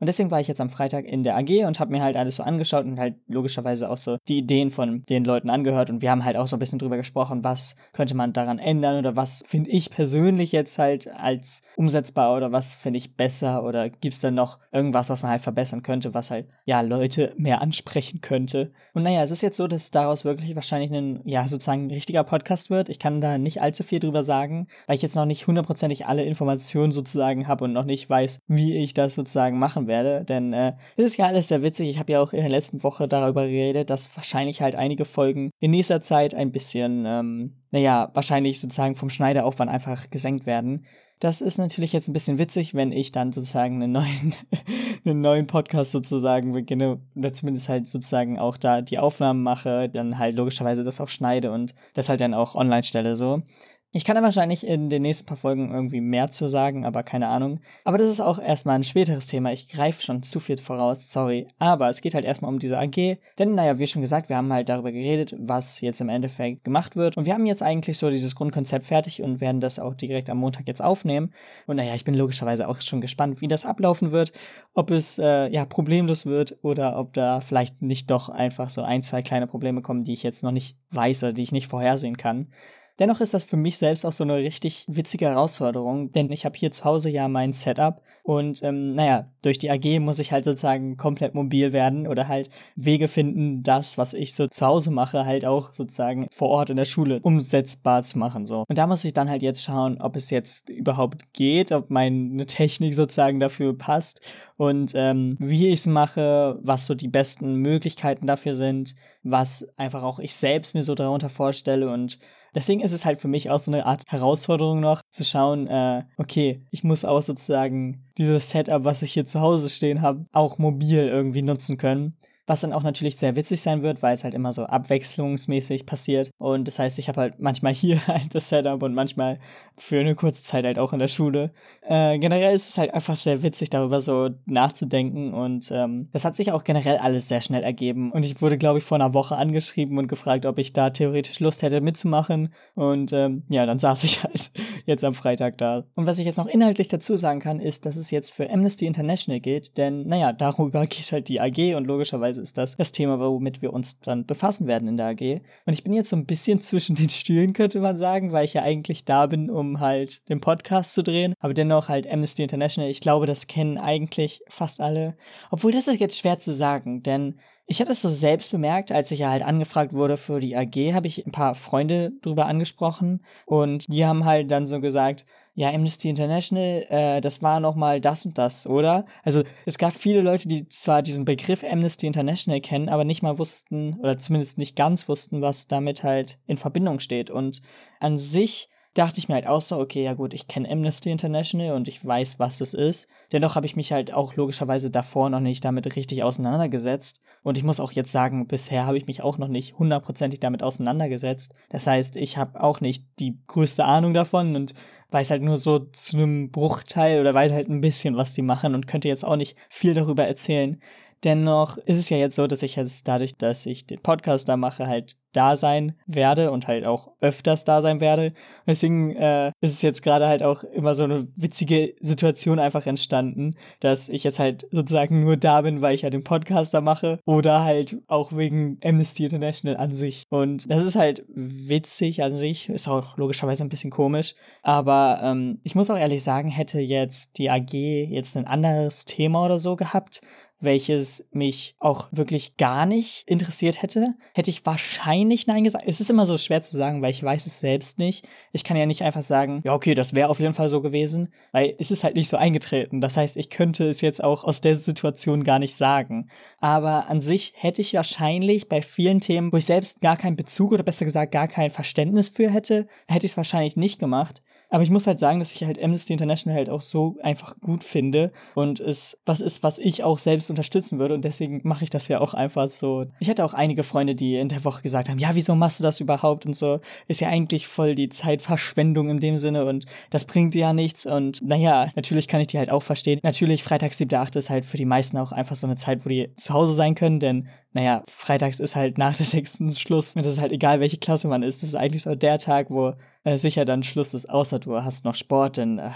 Und 0.00 0.06
deswegen 0.06 0.30
war 0.30 0.40
ich 0.40 0.48
jetzt 0.48 0.60
am 0.60 0.70
Freitag 0.70 1.04
in 1.04 1.24
der 1.24 1.36
AG 1.36 1.66
und 1.66 1.80
habe 1.80 1.90
mir 1.90 2.02
halt 2.02 2.16
alles 2.16 2.36
so 2.36 2.42
angeschaut 2.42 2.84
und 2.84 2.98
halt 3.00 3.16
logischerweise 3.26 3.90
auch 3.90 3.96
so 3.96 4.18
die 4.28 4.38
Ideen 4.38 4.70
von 4.70 5.04
den 5.06 5.24
Leuten 5.24 5.50
angehört. 5.50 5.90
Und 5.90 6.02
wir 6.02 6.10
haben 6.10 6.24
halt 6.24 6.36
auch 6.36 6.46
so 6.46 6.56
ein 6.56 6.60
bisschen 6.60 6.78
drüber 6.78 6.96
gesprochen, 6.96 7.42
was 7.42 7.74
könnte 7.92 8.14
man 8.14 8.32
daran 8.32 8.58
ändern 8.58 8.98
oder 8.98 9.16
was 9.16 9.42
finde 9.46 9.70
ich 9.70 9.90
persönlich 9.90 10.52
jetzt 10.52 10.78
halt 10.78 11.08
als 11.08 11.62
umsetzbar 11.76 12.36
oder 12.36 12.52
was 12.52 12.74
finde 12.74 12.98
ich 12.98 13.16
besser 13.16 13.64
oder 13.64 13.90
gibt 13.90 14.14
es 14.14 14.20
dann 14.20 14.34
noch 14.34 14.58
irgendwas, 14.72 15.10
was 15.10 15.22
man 15.22 15.32
halt 15.32 15.42
verbessern 15.42 15.82
könnte, 15.82 16.14
was 16.14 16.30
halt 16.30 16.46
ja 16.64 16.80
Leute 16.80 17.34
mehr 17.36 17.60
ansprechen 17.60 18.20
könnte. 18.20 18.72
Und 18.94 19.02
naja, 19.02 19.22
es 19.22 19.32
ist 19.32 19.42
jetzt 19.42 19.56
so, 19.56 19.66
dass 19.66 19.90
daraus 19.90 20.24
wirklich 20.24 20.54
wahrscheinlich 20.54 20.92
ein, 20.92 21.22
ja, 21.24 21.48
sozusagen 21.48 21.86
ein 21.86 21.90
richtiger 21.90 22.22
Podcast 22.22 22.70
wird. 22.70 22.88
Ich 22.88 23.00
kann 23.00 23.20
da 23.20 23.36
nicht 23.36 23.60
allzu 23.60 23.82
viel 23.82 23.98
drüber 23.98 24.22
sagen, 24.22 24.68
weil 24.86 24.94
ich 24.94 25.02
jetzt 25.02 25.16
noch 25.16 25.26
nicht 25.26 25.46
hundertprozentig 25.46 26.06
alle 26.06 26.24
Informationen 26.24 26.92
sozusagen 26.92 27.48
habe 27.48 27.64
und 27.64 27.72
noch 27.72 27.84
nicht 27.84 28.08
weiß, 28.08 28.40
wie 28.46 28.76
ich 28.76 28.94
das 28.94 29.16
sozusagen 29.16 29.58
machen 29.58 29.87
werde, 29.88 30.24
denn 30.24 30.52
äh, 30.52 30.74
es 30.96 31.04
ist 31.04 31.16
ja 31.16 31.26
alles 31.26 31.48
sehr 31.48 31.62
witzig. 31.62 31.88
Ich 31.88 31.98
habe 31.98 32.12
ja 32.12 32.20
auch 32.20 32.32
in 32.32 32.40
der 32.40 32.48
letzten 32.48 32.82
Woche 32.82 33.08
darüber 33.08 33.46
geredet, 33.46 33.90
dass 33.90 34.14
wahrscheinlich 34.16 34.62
halt 34.62 34.76
einige 34.76 35.04
Folgen 35.04 35.50
in 35.60 35.72
nächster 35.72 36.00
Zeit 36.00 36.34
ein 36.34 36.52
bisschen, 36.52 37.04
ähm, 37.06 37.54
naja, 37.70 38.10
wahrscheinlich 38.14 38.60
sozusagen 38.60 38.94
vom 38.94 39.10
Schneideraufwand 39.10 39.70
einfach 39.70 40.10
gesenkt 40.10 40.46
werden. 40.46 40.84
Das 41.20 41.40
ist 41.40 41.58
natürlich 41.58 41.92
jetzt 41.92 42.08
ein 42.08 42.12
bisschen 42.12 42.38
witzig, 42.38 42.74
wenn 42.74 42.92
ich 42.92 43.10
dann 43.10 43.32
sozusagen 43.32 43.82
einen 43.82 43.90
neuen, 43.92 44.34
einen 45.04 45.20
neuen 45.20 45.46
Podcast 45.48 45.90
sozusagen 45.90 46.52
beginne 46.52 47.00
oder 47.16 47.32
zumindest 47.32 47.68
halt 47.68 47.88
sozusagen 47.88 48.38
auch 48.38 48.56
da 48.56 48.82
die 48.82 49.00
Aufnahmen 49.00 49.42
mache, 49.42 49.88
dann 49.88 50.18
halt 50.18 50.36
logischerweise 50.36 50.84
das 50.84 51.00
auch 51.00 51.08
schneide 51.08 51.50
und 51.50 51.74
das 51.94 52.08
halt 52.08 52.20
dann 52.20 52.34
auch 52.34 52.54
online 52.54 52.84
stelle 52.84 53.16
so. 53.16 53.42
Ich 53.90 54.04
kann 54.04 54.16
da 54.16 54.22
wahrscheinlich 54.22 54.66
in 54.66 54.90
den 54.90 55.00
nächsten 55.00 55.24
paar 55.24 55.38
Folgen 55.38 55.72
irgendwie 55.72 56.02
mehr 56.02 56.30
zu 56.30 56.46
sagen, 56.46 56.84
aber 56.84 57.02
keine 57.02 57.28
Ahnung. 57.28 57.60
Aber 57.84 57.96
das 57.96 58.10
ist 58.10 58.20
auch 58.20 58.38
erstmal 58.38 58.74
ein 58.74 58.84
späteres 58.84 59.26
Thema. 59.28 59.50
Ich 59.50 59.70
greife 59.70 60.02
schon 60.02 60.22
zu 60.22 60.40
viel 60.40 60.58
voraus, 60.58 61.10
sorry. 61.10 61.48
Aber 61.58 61.88
es 61.88 62.02
geht 62.02 62.12
halt 62.12 62.26
erstmal 62.26 62.52
um 62.52 62.58
diese 62.58 62.78
AG. 62.78 63.16
Denn, 63.38 63.54
naja, 63.54 63.78
wie 63.78 63.86
schon 63.86 64.02
gesagt, 64.02 64.28
wir 64.28 64.36
haben 64.36 64.52
halt 64.52 64.68
darüber 64.68 64.92
geredet, 64.92 65.34
was 65.38 65.80
jetzt 65.80 66.02
im 66.02 66.10
Endeffekt 66.10 66.64
gemacht 66.64 66.96
wird. 66.96 67.16
Und 67.16 67.24
wir 67.24 67.32
haben 67.32 67.46
jetzt 67.46 67.62
eigentlich 67.62 67.96
so 67.96 68.10
dieses 68.10 68.34
Grundkonzept 68.34 68.84
fertig 68.84 69.22
und 69.22 69.40
werden 69.40 69.62
das 69.62 69.78
auch 69.78 69.94
direkt 69.94 70.28
am 70.28 70.36
Montag 70.36 70.68
jetzt 70.68 70.84
aufnehmen. 70.84 71.32
Und 71.66 71.76
naja, 71.76 71.94
ich 71.94 72.04
bin 72.04 72.12
logischerweise 72.12 72.68
auch 72.68 72.82
schon 72.82 73.00
gespannt, 73.00 73.40
wie 73.40 73.48
das 73.48 73.64
ablaufen 73.64 74.12
wird. 74.12 74.32
Ob 74.74 74.90
es, 74.90 75.18
äh, 75.18 75.48
ja, 75.48 75.64
problemlos 75.64 76.26
wird 76.26 76.58
oder 76.60 76.98
ob 76.98 77.14
da 77.14 77.40
vielleicht 77.40 77.80
nicht 77.80 78.10
doch 78.10 78.28
einfach 78.28 78.68
so 78.68 78.82
ein, 78.82 79.02
zwei 79.02 79.22
kleine 79.22 79.46
Probleme 79.46 79.80
kommen, 79.80 80.04
die 80.04 80.12
ich 80.12 80.22
jetzt 80.22 80.42
noch 80.42 80.52
nicht 80.52 80.76
weiß 80.90 81.24
oder 81.24 81.32
die 81.32 81.42
ich 81.42 81.52
nicht 81.52 81.68
vorhersehen 81.68 82.18
kann. 82.18 82.48
Dennoch 82.98 83.20
ist 83.20 83.32
das 83.32 83.44
für 83.44 83.56
mich 83.56 83.78
selbst 83.78 84.04
auch 84.04 84.12
so 84.12 84.24
eine 84.24 84.36
richtig 84.36 84.84
witzige 84.88 85.26
Herausforderung, 85.26 86.10
denn 86.10 86.32
ich 86.32 86.44
habe 86.44 86.58
hier 86.58 86.72
zu 86.72 86.84
Hause 86.84 87.10
ja 87.10 87.28
mein 87.28 87.52
Setup 87.52 88.02
und 88.28 88.62
ähm, 88.62 88.94
naja, 88.94 89.30
durch 89.40 89.58
die 89.58 89.70
AG 89.70 90.00
muss 90.00 90.18
ich 90.18 90.32
halt 90.32 90.44
sozusagen 90.44 90.98
komplett 90.98 91.34
mobil 91.34 91.72
werden 91.72 92.06
oder 92.06 92.28
halt 92.28 92.50
Wege 92.76 93.08
finden, 93.08 93.62
das, 93.62 93.96
was 93.96 94.12
ich 94.12 94.34
so 94.34 94.46
zu 94.48 94.66
Hause 94.66 94.90
mache, 94.90 95.24
halt 95.24 95.46
auch 95.46 95.72
sozusagen 95.72 96.26
vor 96.30 96.50
Ort 96.50 96.68
in 96.68 96.76
der 96.76 96.84
Schule 96.84 97.20
umsetzbar 97.22 98.02
zu 98.02 98.18
machen. 98.18 98.44
So. 98.44 98.66
Und 98.68 98.76
da 98.76 98.86
muss 98.86 99.06
ich 99.06 99.14
dann 99.14 99.30
halt 99.30 99.40
jetzt 99.40 99.62
schauen, 99.62 100.02
ob 100.02 100.14
es 100.14 100.28
jetzt 100.28 100.68
überhaupt 100.68 101.32
geht, 101.32 101.72
ob 101.72 101.88
meine 101.88 102.44
Technik 102.44 102.92
sozusagen 102.92 103.40
dafür 103.40 103.72
passt 103.78 104.20
und 104.58 104.92
ähm, 104.94 105.36
wie 105.38 105.68
ich 105.68 105.80
es 105.80 105.86
mache, 105.86 106.58
was 106.62 106.84
so 106.84 106.94
die 106.94 107.06
besten 107.06 107.54
Möglichkeiten 107.54 108.26
dafür 108.26 108.54
sind, 108.54 108.94
was 109.22 109.66
einfach 109.76 110.02
auch 110.02 110.18
ich 110.18 110.34
selbst 110.34 110.74
mir 110.74 110.82
so 110.82 110.94
darunter 110.96 111.28
vorstelle 111.28 111.88
und 111.88 112.18
deswegen 112.54 112.80
ist 112.80 112.92
es 112.92 113.04
halt 113.04 113.20
für 113.20 113.28
mich 113.28 113.50
auch 113.50 113.60
so 113.60 113.70
eine 113.70 113.86
Art 113.86 114.02
Herausforderung 114.08 114.80
noch 114.80 115.00
zu 115.10 115.24
schauen, 115.24 115.66
äh, 115.66 116.04
okay, 116.16 116.62
ich 116.70 116.84
muss 116.84 117.04
auch 117.04 117.22
sozusagen 117.22 118.04
dieses 118.18 118.50
Setup, 118.50 118.84
was 118.84 119.02
ich 119.02 119.12
hier 119.12 119.24
zu 119.24 119.40
Hause 119.40 119.70
stehen 119.70 120.02
habe, 120.02 120.26
auch 120.32 120.58
mobil 120.58 121.08
irgendwie 121.08 121.42
nutzen 121.42 121.76
können 121.78 122.16
was 122.48 122.62
dann 122.62 122.72
auch 122.72 122.82
natürlich 122.82 123.16
sehr 123.16 123.36
witzig 123.36 123.60
sein 123.60 123.82
wird, 123.82 124.02
weil 124.02 124.14
es 124.14 124.24
halt 124.24 124.34
immer 124.34 124.52
so 124.52 124.64
abwechslungsmäßig 124.64 125.86
passiert. 125.86 126.30
Und 126.38 126.66
das 126.66 126.78
heißt, 126.78 126.98
ich 126.98 127.08
habe 127.08 127.20
halt 127.20 127.34
manchmal 127.38 127.74
hier 127.74 128.04
halt 128.06 128.34
das 128.34 128.48
Setup 128.48 128.82
und 128.82 128.94
manchmal 128.94 129.38
für 129.76 130.00
eine 130.00 130.14
kurze 130.14 130.42
Zeit 130.42 130.64
halt 130.64 130.78
auch 130.78 130.92
in 130.92 130.98
der 130.98 131.08
Schule. 131.08 131.52
Äh, 131.82 132.18
generell 132.18 132.54
ist 132.54 132.68
es 132.68 132.78
halt 132.78 132.94
einfach 132.94 133.16
sehr 133.16 133.42
witzig, 133.42 133.70
darüber 133.70 134.00
so 134.00 134.30
nachzudenken 134.46 135.34
und 135.34 135.70
ähm, 135.70 136.08
das 136.12 136.24
hat 136.24 136.36
sich 136.36 136.50
auch 136.52 136.64
generell 136.64 136.96
alles 136.96 137.28
sehr 137.28 137.40
schnell 137.40 137.62
ergeben. 137.62 138.10
Und 138.12 138.24
ich 138.24 138.40
wurde, 138.40 138.58
glaube 138.58 138.78
ich, 138.78 138.84
vor 138.84 138.96
einer 138.96 139.14
Woche 139.14 139.36
angeschrieben 139.36 139.98
und 139.98 140.08
gefragt, 140.08 140.46
ob 140.46 140.58
ich 140.58 140.72
da 140.72 140.90
theoretisch 140.90 141.40
Lust 141.40 141.62
hätte 141.62 141.80
mitzumachen. 141.80 142.52
Und 142.74 143.12
ähm, 143.12 143.42
ja, 143.48 143.66
dann 143.66 143.78
saß 143.88 144.04
ich 144.04 144.24
halt 144.24 144.50
jetzt 144.86 145.04
am 145.04 145.14
Freitag 145.14 145.58
da. 145.58 145.84
Und 145.94 146.06
was 146.06 146.18
ich 146.18 146.24
jetzt 146.24 146.38
noch 146.38 146.46
inhaltlich 146.46 146.88
dazu 146.88 147.16
sagen 147.16 147.40
kann, 147.40 147.60
ist, 147.60 147.84
dass 147.84 147.96
es 147.96 148.10
jetzt 148.10 148.32
für 148.32 148.50
Amnesty 148.50 148.86
International 148.86 149.40
geht, 149.40 149.76
denn 149.76 150.06
naja, 150.06 150.32
darüber 150.32 150.86
geht 150.86 151.12
halt 151.12 151.28
die 151.28 151.40
AG 151.40 151.76
und 151.76 151.86
logischerweise 151.86 152.37
beziehungsweise 152.38 152.42
ist 152.42 152.58
das 152.58 152.76
das 152.76 152.92
Thema, 152.92 153.18
womit 153.18 153.62
wir 153.62 153.72
uns 153.72 154.00
dann 154.00 154.26
befassen 154.26 154.66
werden 154.66 154.88
in 154.88 154.96
der 154.96 155.08
AG. 155.08 155.40
Und 155.66 155.72
ich 155.72 155.84
bin 155.84 155.92
jetzt 155.92 156.10
so 156.10 156.16
ein 156.16 156.26
bisschen 156.26 156.60
zwischen 156.62 156.96
den 156.96 157.08
Stühlen, 157.08 157.52
könnte 157.52 157.80
man 157.80 157.96
sagen, 157.96 158.32
weil 158.32 158.44
ich 158.44 158.54
ja 158.54 158.62
eigentlich 158.62 159.04
da 159.04 159.26
bin, 159.26 159.50
um 159.50 159.80
halt 159.80 160.28
den 160.28 160.40
Podcast 160.40 160.94
zu 160.94 161.02
drehen, 161.02 161.34
aber 161.40 161.54
dennoch 161.54 161.88
halt 161.88 162.10
Amnesty 162.10 162.42
International. 162.42 162.90
Ich 162.90 163.00
glaube, 163.00 163.26
das 163.26 163.46
kennen 163.46 163.78
eigentlich 163.78 164.42
fast 164.48 164.80
alle. 164.80 165.16
Obwohl 165.50 165.72
das 165.72 165.88
ist 165.88 166.00
jetzt 166.00 166.18
schwer 166.18 166.38
zu 166.38 166.52
sagen, 166.52 167.02
denn 167.02 167.38
ich 167.70 167.82
hatte 167.82 167.92
es 167.92 168.00
so 168.00 168.08
selbst 168.08 168.50
bemerkt, 168.50 168.92
als 168.92 169.10
ich 169.10 169.18
ja 169.18 169.30
halt 169.30 169.42
angefragt 169.42 169.92
wurde 169.92 170.16
für 170.16 170.40
die 170.40 170.56
AG, 170.56 170.94
habe 170.94 171.06
ich 171.06 171.26
ein 171.26 171.32
paar 171.32 171.54
Freunde 171.54 172.12
drüber 172.22 172.46
angesprochen 172.46 173.20
und 173.44 173.92
die 173.92 174.06
haben 174.06 174.24
halt 174.24 174.50
dann 174.50 174.66
so 174.66 174.80
gesagt, 174.80 175.26
ja, 175.58 175.74
Amnesty 175.74 176.08
International, 176.08 176.86
äh, 176.88 177.20
das 177.20 177.42
war 177.42 177.58
nochmal 177.58 178.00
das 178.00 178.24
und 178.24 178.38
das, 178.38 178.64
oder? 178.64 179.06
Also 179.24 179.42
es 179.66 179.76
gab 179.76 179.92
viele 179.92 180.20
Leute, 180.20 180.46
die 180.46 180.68
zwar 180.68 181.02
diesen 181.02 181.24
Begriff 181.24 181.64
Amnesty 181.64 182.06
International 182.06 182.60
kennen, 182.60 182.88
aber 182.88 183.02
nicht 183.02 183.24
mal 183.24 183.38
wussten, 183.38 183.98
oder 183.98 184.16
zumindest 184.18 184.58
nicht 184.58 184.76
ganz 184.76 185.08
wussten, 185.08 185.42
was 185.42 185.66
damit 185.66 186.04
halt 186.04 186.38
in 186.46 186.58
Verbindung 186.58 187.00
steht. 187.00 187.28
Und 187.28 187.60
an 187.98 188.18
sich 188.18 188.68
dachte 188.98 189.18
ich 189.18 189.28
mir 189.28 189.36
halt 189.36 189.46
auch 189.46 189.60
so, 189.60 189.78
okay, 189.78 190.02
ja 190.02 190.14
gut, 190.14 190.34
ich 190.34 190.48
kenne 190.48 190.68
Amnesty 190.68 191.10
International 191.10 191.76
und 191.76 191.86
ich 191.86 192.04
weiß, 192.04 192.38
was 192.38 192.60
es 192.60 192.74
ist. 192.74 193.08
Dennoch 193.32 193.54
habe 193.54 193.64
ich 193.64 193.76
mich 193.76 193.92
halt 193.92 194.12
auch 194.12 194.34
logischerweise 194.34 194.90
davor 194.90 195.30
noch 195.30 195.40
nicht 195.40 195.64
damit 195.64 195.94
richtig 195.94 196.24
auseinandergesetzt. 196.24 197.20
Und 197.44 197.56
ich 197.56 197.64
muss 197.64 197.78
auch 197.78 197.92
jetzt 197.92 198.10
sagen, 198.10 198.48
bisher 198.48 198.86
habe 198.86 198.98
ich 198.98 199.06
mich 199.06 199.22
auch 199.22 199.38
noch 199.38 199.48
nicht 199.48 199.78
hundertprozentig 199.78 200.40
damit 200.40 200.64
auseinandergesetzt. 200.64 201.54
Das 201.68 201.86
heißt, 201.86 202.16
ich 202.16 202.36
habe 202.36 202.60
auch 202.60 202.80
nicht 202.80 203.04
die 203.20 203.38
größte 203.46 203.84
Ahnung 203.84 204.14
davon 204.14 204.56
und 204.56 204.74
weiß 205.10 205.30
halt 205.30 205.42
nur 205.42 205.58
so 205.58 205.78
zu 205.78 206.16
einem 206.16 206.50
Bruchteil 206.50 207.20
oder 207.20 207.32
weiß 207.32 207.52
halt 207.52 207.68
ein 207.68 207.80
bisschen, 207.80 208.16
was 208.16 208.34
die 208.34 208.42
machen 208.42 208.74
und 208.74 208.86
könnte 208.86 209.08
jetzt 209.08 209.24
auch 209.24 209.36
nicht 209.36 209.56
viel 209.70 209.94
darüber 209.94 210.24
erzählen. 210.24 210.80
Dennoch 211.24 211.76
ist 211.78 211.98
es 211.98 212.10
ja 212.10 212.16
jetzt 212.16 212.36
so, 212.36 212.46
dass 212.46 212.62
ich 212.62 212.76
jetzt 212.76 213.08
dadurch, 213.08 213.36
dass 213.36 213.66
ich 213.66 213.86
den 213.86 214.00
Podcast 214.00 214.48
da 214.48 214.56
mache, 214.56 214.86
halt 214.86 215.16
da 215.32 215.56
sein 215.56 215.94
werde 216.06 216.50
und 216.50 216.68
halt 216.68 216.86
auch 216.86 217.12
öfters 217.20 217.64
da 217.64 217.82
sein 217.82 218.00
werde. 218.00 218.28
Und 218.28 218.68
deswegen 218.68 219.14
äh, 219.14 219.48
ist 219.60 219.72
es 219.74 219.82
jetzt 219.82 220.02
gerade 220.02 220.26
halt 220.26 220.42
auch 220.42 220.64
immer 220.64 220.94
so 220.94 221.04
eine 221.04 221.28
witzige 221.36 221.94
Situation 222.00 222.58
einfach 222.58 222.86
entstanden, 222.86 223.54
dass 223.80 224.08
ich 224.08 224.24
jetzt 224.24 224.38
halt 224.38 224.66
sozusagen 224.70 225.24
nur 225.24 225.36
da 225.36 225.60
bin, 225.60 225.82
weil 225.82 225.94
ich 225.94 226.02
ja 226.02 226.10
den 226.10 226.24
Podcast 226.24 226.72
da 226.72 226.80
mache 226.80 227.20
oder 227.24 227.62
halt 227.62 227.98
auch 228.06 228.32
wegen 228.32 228.78
Amnesty 228.82 229.24
International 229.24 229.76
an 229.76 229.92
sich. 229.92 230.24
Und 230.30 230.70
das 230.70 230.84
ist 230.84 230.96
halt 230.96 231.24
witzig 231.28 232.22
an 232.22 232.34
sich, 232.34 232.68
ist 232.68 232.88
auch 232.88 233.16
logischerweise 233.16 233.64
ein 233.64 233.68
bisschen 233.68 233.90
komisch. 233.90 234.34
Aber 234.62 235.20
ähm, 235.22 235.60
ich 235.62 235.74
muss 235.74 235.90
auch 235.90 235.98
ehrlich 235.98 236.22
sagen, 236.22 236.48
hätte 236.48 236.80
jetzt 236.80 237.38
die 237.38 237.50
AG 237.50 237.72
jetzt 237.72 238.36
ein 238.36 238.46
anderes 238.46 239.04
Thema 239.04 239.44
oder 239.44 239.58
so 239.58 239.76
gehabt, 239.76 240.20
welches 240.60 241.26
mich 241.30 241.76
auch 241.78 242.08
wirklich 242.10 242.56
gar 242.56 242.86
nicht 242.86 243.22
interessiert 243.26 243.82
hätte, 243.82 244.14
hätte 244.34 244.50
ich 244.50 244.66
wahrscheinlich 244.66 245.46
Nein 245.46 245.64
gesagt. 245.64 245.84
Es 245.86 246.00
ist 246.00 246.10
immer 246.10 246.26
so 246.26 246.36
schwer 246.36 246.62
zu 246.62 246.76
sagen, 246.76 247.00
weil 247.02 247.10
ich 247.10 247.22
weiß 247.22 247.46
es 247.46 247.60
selbst 247.60 247.98
nicht. 247.98 248.26
Ich 248.52 248.64
kann 248.64 248.76
ja 248.76 248.86
nicht 248.86 249.02
einfach 249.02 249.22
sagen, 249.22 249.62
ja, 249.64 249.74
okay, 249.74 249.94
das 249.94 250.14
wäre 250.14 250.28
auf 250.28 250.40
jeden 250.40 250.54
Fall 250.54 250.68
so 250.68 250.80
gewesen, 250.80 251.32
weil 251.52 251.74
es 251.78 251.90
ist 251.90 252.04
halt 252.04 252.16
nicht 252.16 252.28
so 252.28 252.36
eingetreten. 252.36 253.00
Das 253.00 253.16
heißt, 253.16 253.36
ich 253.36 253.50
könnte 253.50 253.88
es 253.88 254.00
jetzt 254.00 254.22
auch 254.22 254.44
aus 254.44 254.60
der 254.60 254.74
Situation 254.74 255.44
gar 255.44 255.58
nicht 255.58 255.76
sagen. 255.76 256.28
Aber 256.58 257.08
an 257.08 257.20
sich 257.20 257.52
hätte 257.56 257.80
ich 257.80 257.94
wahrscheinlich 257.94 258.68
bei 258.68 258.82
vielen 258.82 259.20
Themen, 259.20 259.52
wo 259.52 259.56
ich 259.56 259.66
selbst 259.66 260.00
gar 260.00 260.16
keinen 260.16 260.36
Bezug 260.36 260.72
oder 260.72 260.82
besser 260.82 261.04
gesagt 261.04 261.32
gar 261.32 261.48
kein 261.48 261.70
Verständnis 261.70 262.28
für 262.28 262.50
hätte, 262.50 262.88
hätte 263.06 263.26
ich 263.26 263.32
es 263.32 263.36
wahrscheinlich 263.36 263.76
nicht 263.76 263.98
gemacht. 263.98 264.42
Aber 264.70 264.82
ich 264.82 264.90
muss 264.90 265.06
halt 265.06 265.18
sagen, 265.18 265.38
dass 265.38 265.52
ich 265.52 265.64
halt 265.64 265.82
Amnesty 265.82 266.12
International 266.12 266.56
halt 266.58 266.70
auch 266.70 266.82
so 266.82 267.16
einfach 267.22 267.56
gut 267.60 267.84
finde 267.84 268.32
und 268.54 268.80
es 268.80 269.18
was 269.24 269.40
ist, 269.40 269.62
was 269.62 269.78
ich 269.78 270.04
auch 270.04 270.18
selbst 270.18 270.50
unterstützen 270.50 270.98
würde 270.98 271.14
und 271.14 271.24
deswegen 271.24 271.60
mache 271.64 271.84
ich 271.84 271.90
das 271.90 272.08
ja 272.08 272.20
auch 272.20 272.34
einfach 272.34 272.68
so. 272.68 273.06
Ich 273.18 273.30
hatte 273.30 273.44
auch 273.44 273.54
einige 273.54 273.82
Freunde, 273.82 274.14
die 274.14 274.36
in 274.36 274.48
der 274.48 274.64
Woche 274.64 274.82
gesagt 274.82 275.08
haben, 275.08 275.18
ja, 275.18 275.30
wieso 275.32 275.54
machst 275.54 275.80
du 275.80 275.84
das 275.84 276.00
überhaupt 276.00 276.44
und 276.44 276.54
so. 276.54 276.80
Ist 277.06 277.20
ja 277.20 277.28
eigentlich 277.28 277.66
voll 277.66 277.94
die 277.94 278.08
Zeitverschwendung 278.08 279.08
in 279.08 279.20
dem 279.20 279.38
Sinne 279.38 279.64
und 279.64 279.86
das 280.10 280.24
bringt 280.24 280.54
dir 280.54 280.60
ja 280.60 280.72
nichts 280.72 281.06
und 281.06 281.40
naja, 281.42 281.90
natürlich 281.96 282.28
kann 282.28 282.40
ich 282.40 282.48
die 282.48 282.58
halt 282.58 282.70
auch 282.70 282.82
verstehen. 282.82 283.20
Natürlich, 283.22 283.62
Freitag, 283.62 283.92
7.8. 283.92 284.36
ist 284.36 284.50
halt 284.50 284.64
für 284.64 284.76
die 284.76 284.84
meisten 284.84 285.16
auch 285.16 285.32
einfach 285.32 285.56
so 285.56 285.66
eine 285.66 285.76
Zeit, 285.76 286.04
wo 286.04 286.08
die 286.08 286.30
zu 286.36 286.52
Hause 286.52 286.74
sein 286.74 286.94
können, 286.94 287.20
denn 287.20 287.48
naja, 287.72 288.02
freitags 288.08 288.60
ist 288.60 288.76
halt 288.76 288.98
nach 288.98 289.16
der 289.16 289.26
sechsten 289.26 289.70
Schluss 289.70 290.16
und 290.16 290.24
das 290.24 290.34
ist 290.34 290.40
halt 290.40 290.52
egal, 290.52 290.80
welche 290.80 290.98
Klasse 290.98 291.28
man 291.28 291.42
ist. 291.42 291.62
Das 291.62 291.70
ist 291.70 291.74
eigentlich 291.74 292.02
so 292.02 292.14
der 292.14 292.38
Tag, 292.38 292.70
wo 292.70 292.94
äh, 293.24 293.36
sicher 293.36 293.64
dann 293.64 293.82
Schluss 293.82 294.14
ist, 294.14 294.30
außer 294.30 294.58
du 294.58 294.82
hast 294.82 295.04
noch 295.04 295.14
Sport, 295.14 295.58
denn 295.58 295.78
äh, 295.78 295.90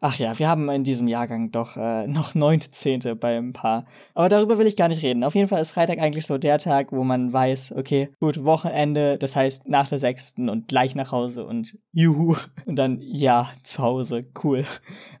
ach 0.00 0.18
ja, 0.18 0.38
wir 0.38 0.48
haben 0.48 0.68
in 0.68 0.84
diesem 0.84 1.08
Jahrgang 1.08 1.50
doch 1.50 1.76
äh, 1.76 2.06
noch 2.06 2.34
neunte, 2.34 2.70
zehnte 2.70 3.16
bei 3.16 3.36
ein 3.36 3.52
paar. 3.52 3.86
Aber 4.14 4.28
darüber 4.28 4.58
will 4.58 4.66
ich 4.66 4.76
gar 4.76 4.88
nicht 4.88 5.02
reden. 5.02 5.24
Auf 5.24 5.34
jeden 5.34 5.48
Fall 5.48 5.60
ist 5.60 5.72
Freitag 5.72 5.98
eigentlich 5.98 6.26
so 6.26 6.38
der 6.38 6.58
Tag, 6.58 6.92
wo 6.92 7.02
man 7.02 7.32
weiß, 7.32 7.72
okay, 7.76 8.10
gut, 8.20 8.44
Wochenende, 8.44 9.18
das 9.18 9.34
heißt 9.34 9.68
nach 9.68 9.88
der 9.88 9.98
sechsten 9.98 10.48
und 10.48 10.68
gleich 10.68 10.94
nach 10.94 11.12
Hause 11.12 11.44
und 11.44 11.76
juhu. 11.92 12.36
Und 12.66 12.76
dann 12.76 13.00
ja, 13.00 13.50
zu 13.62 13.82
Hause, 13.82 14.26
cool. 14.42 14.64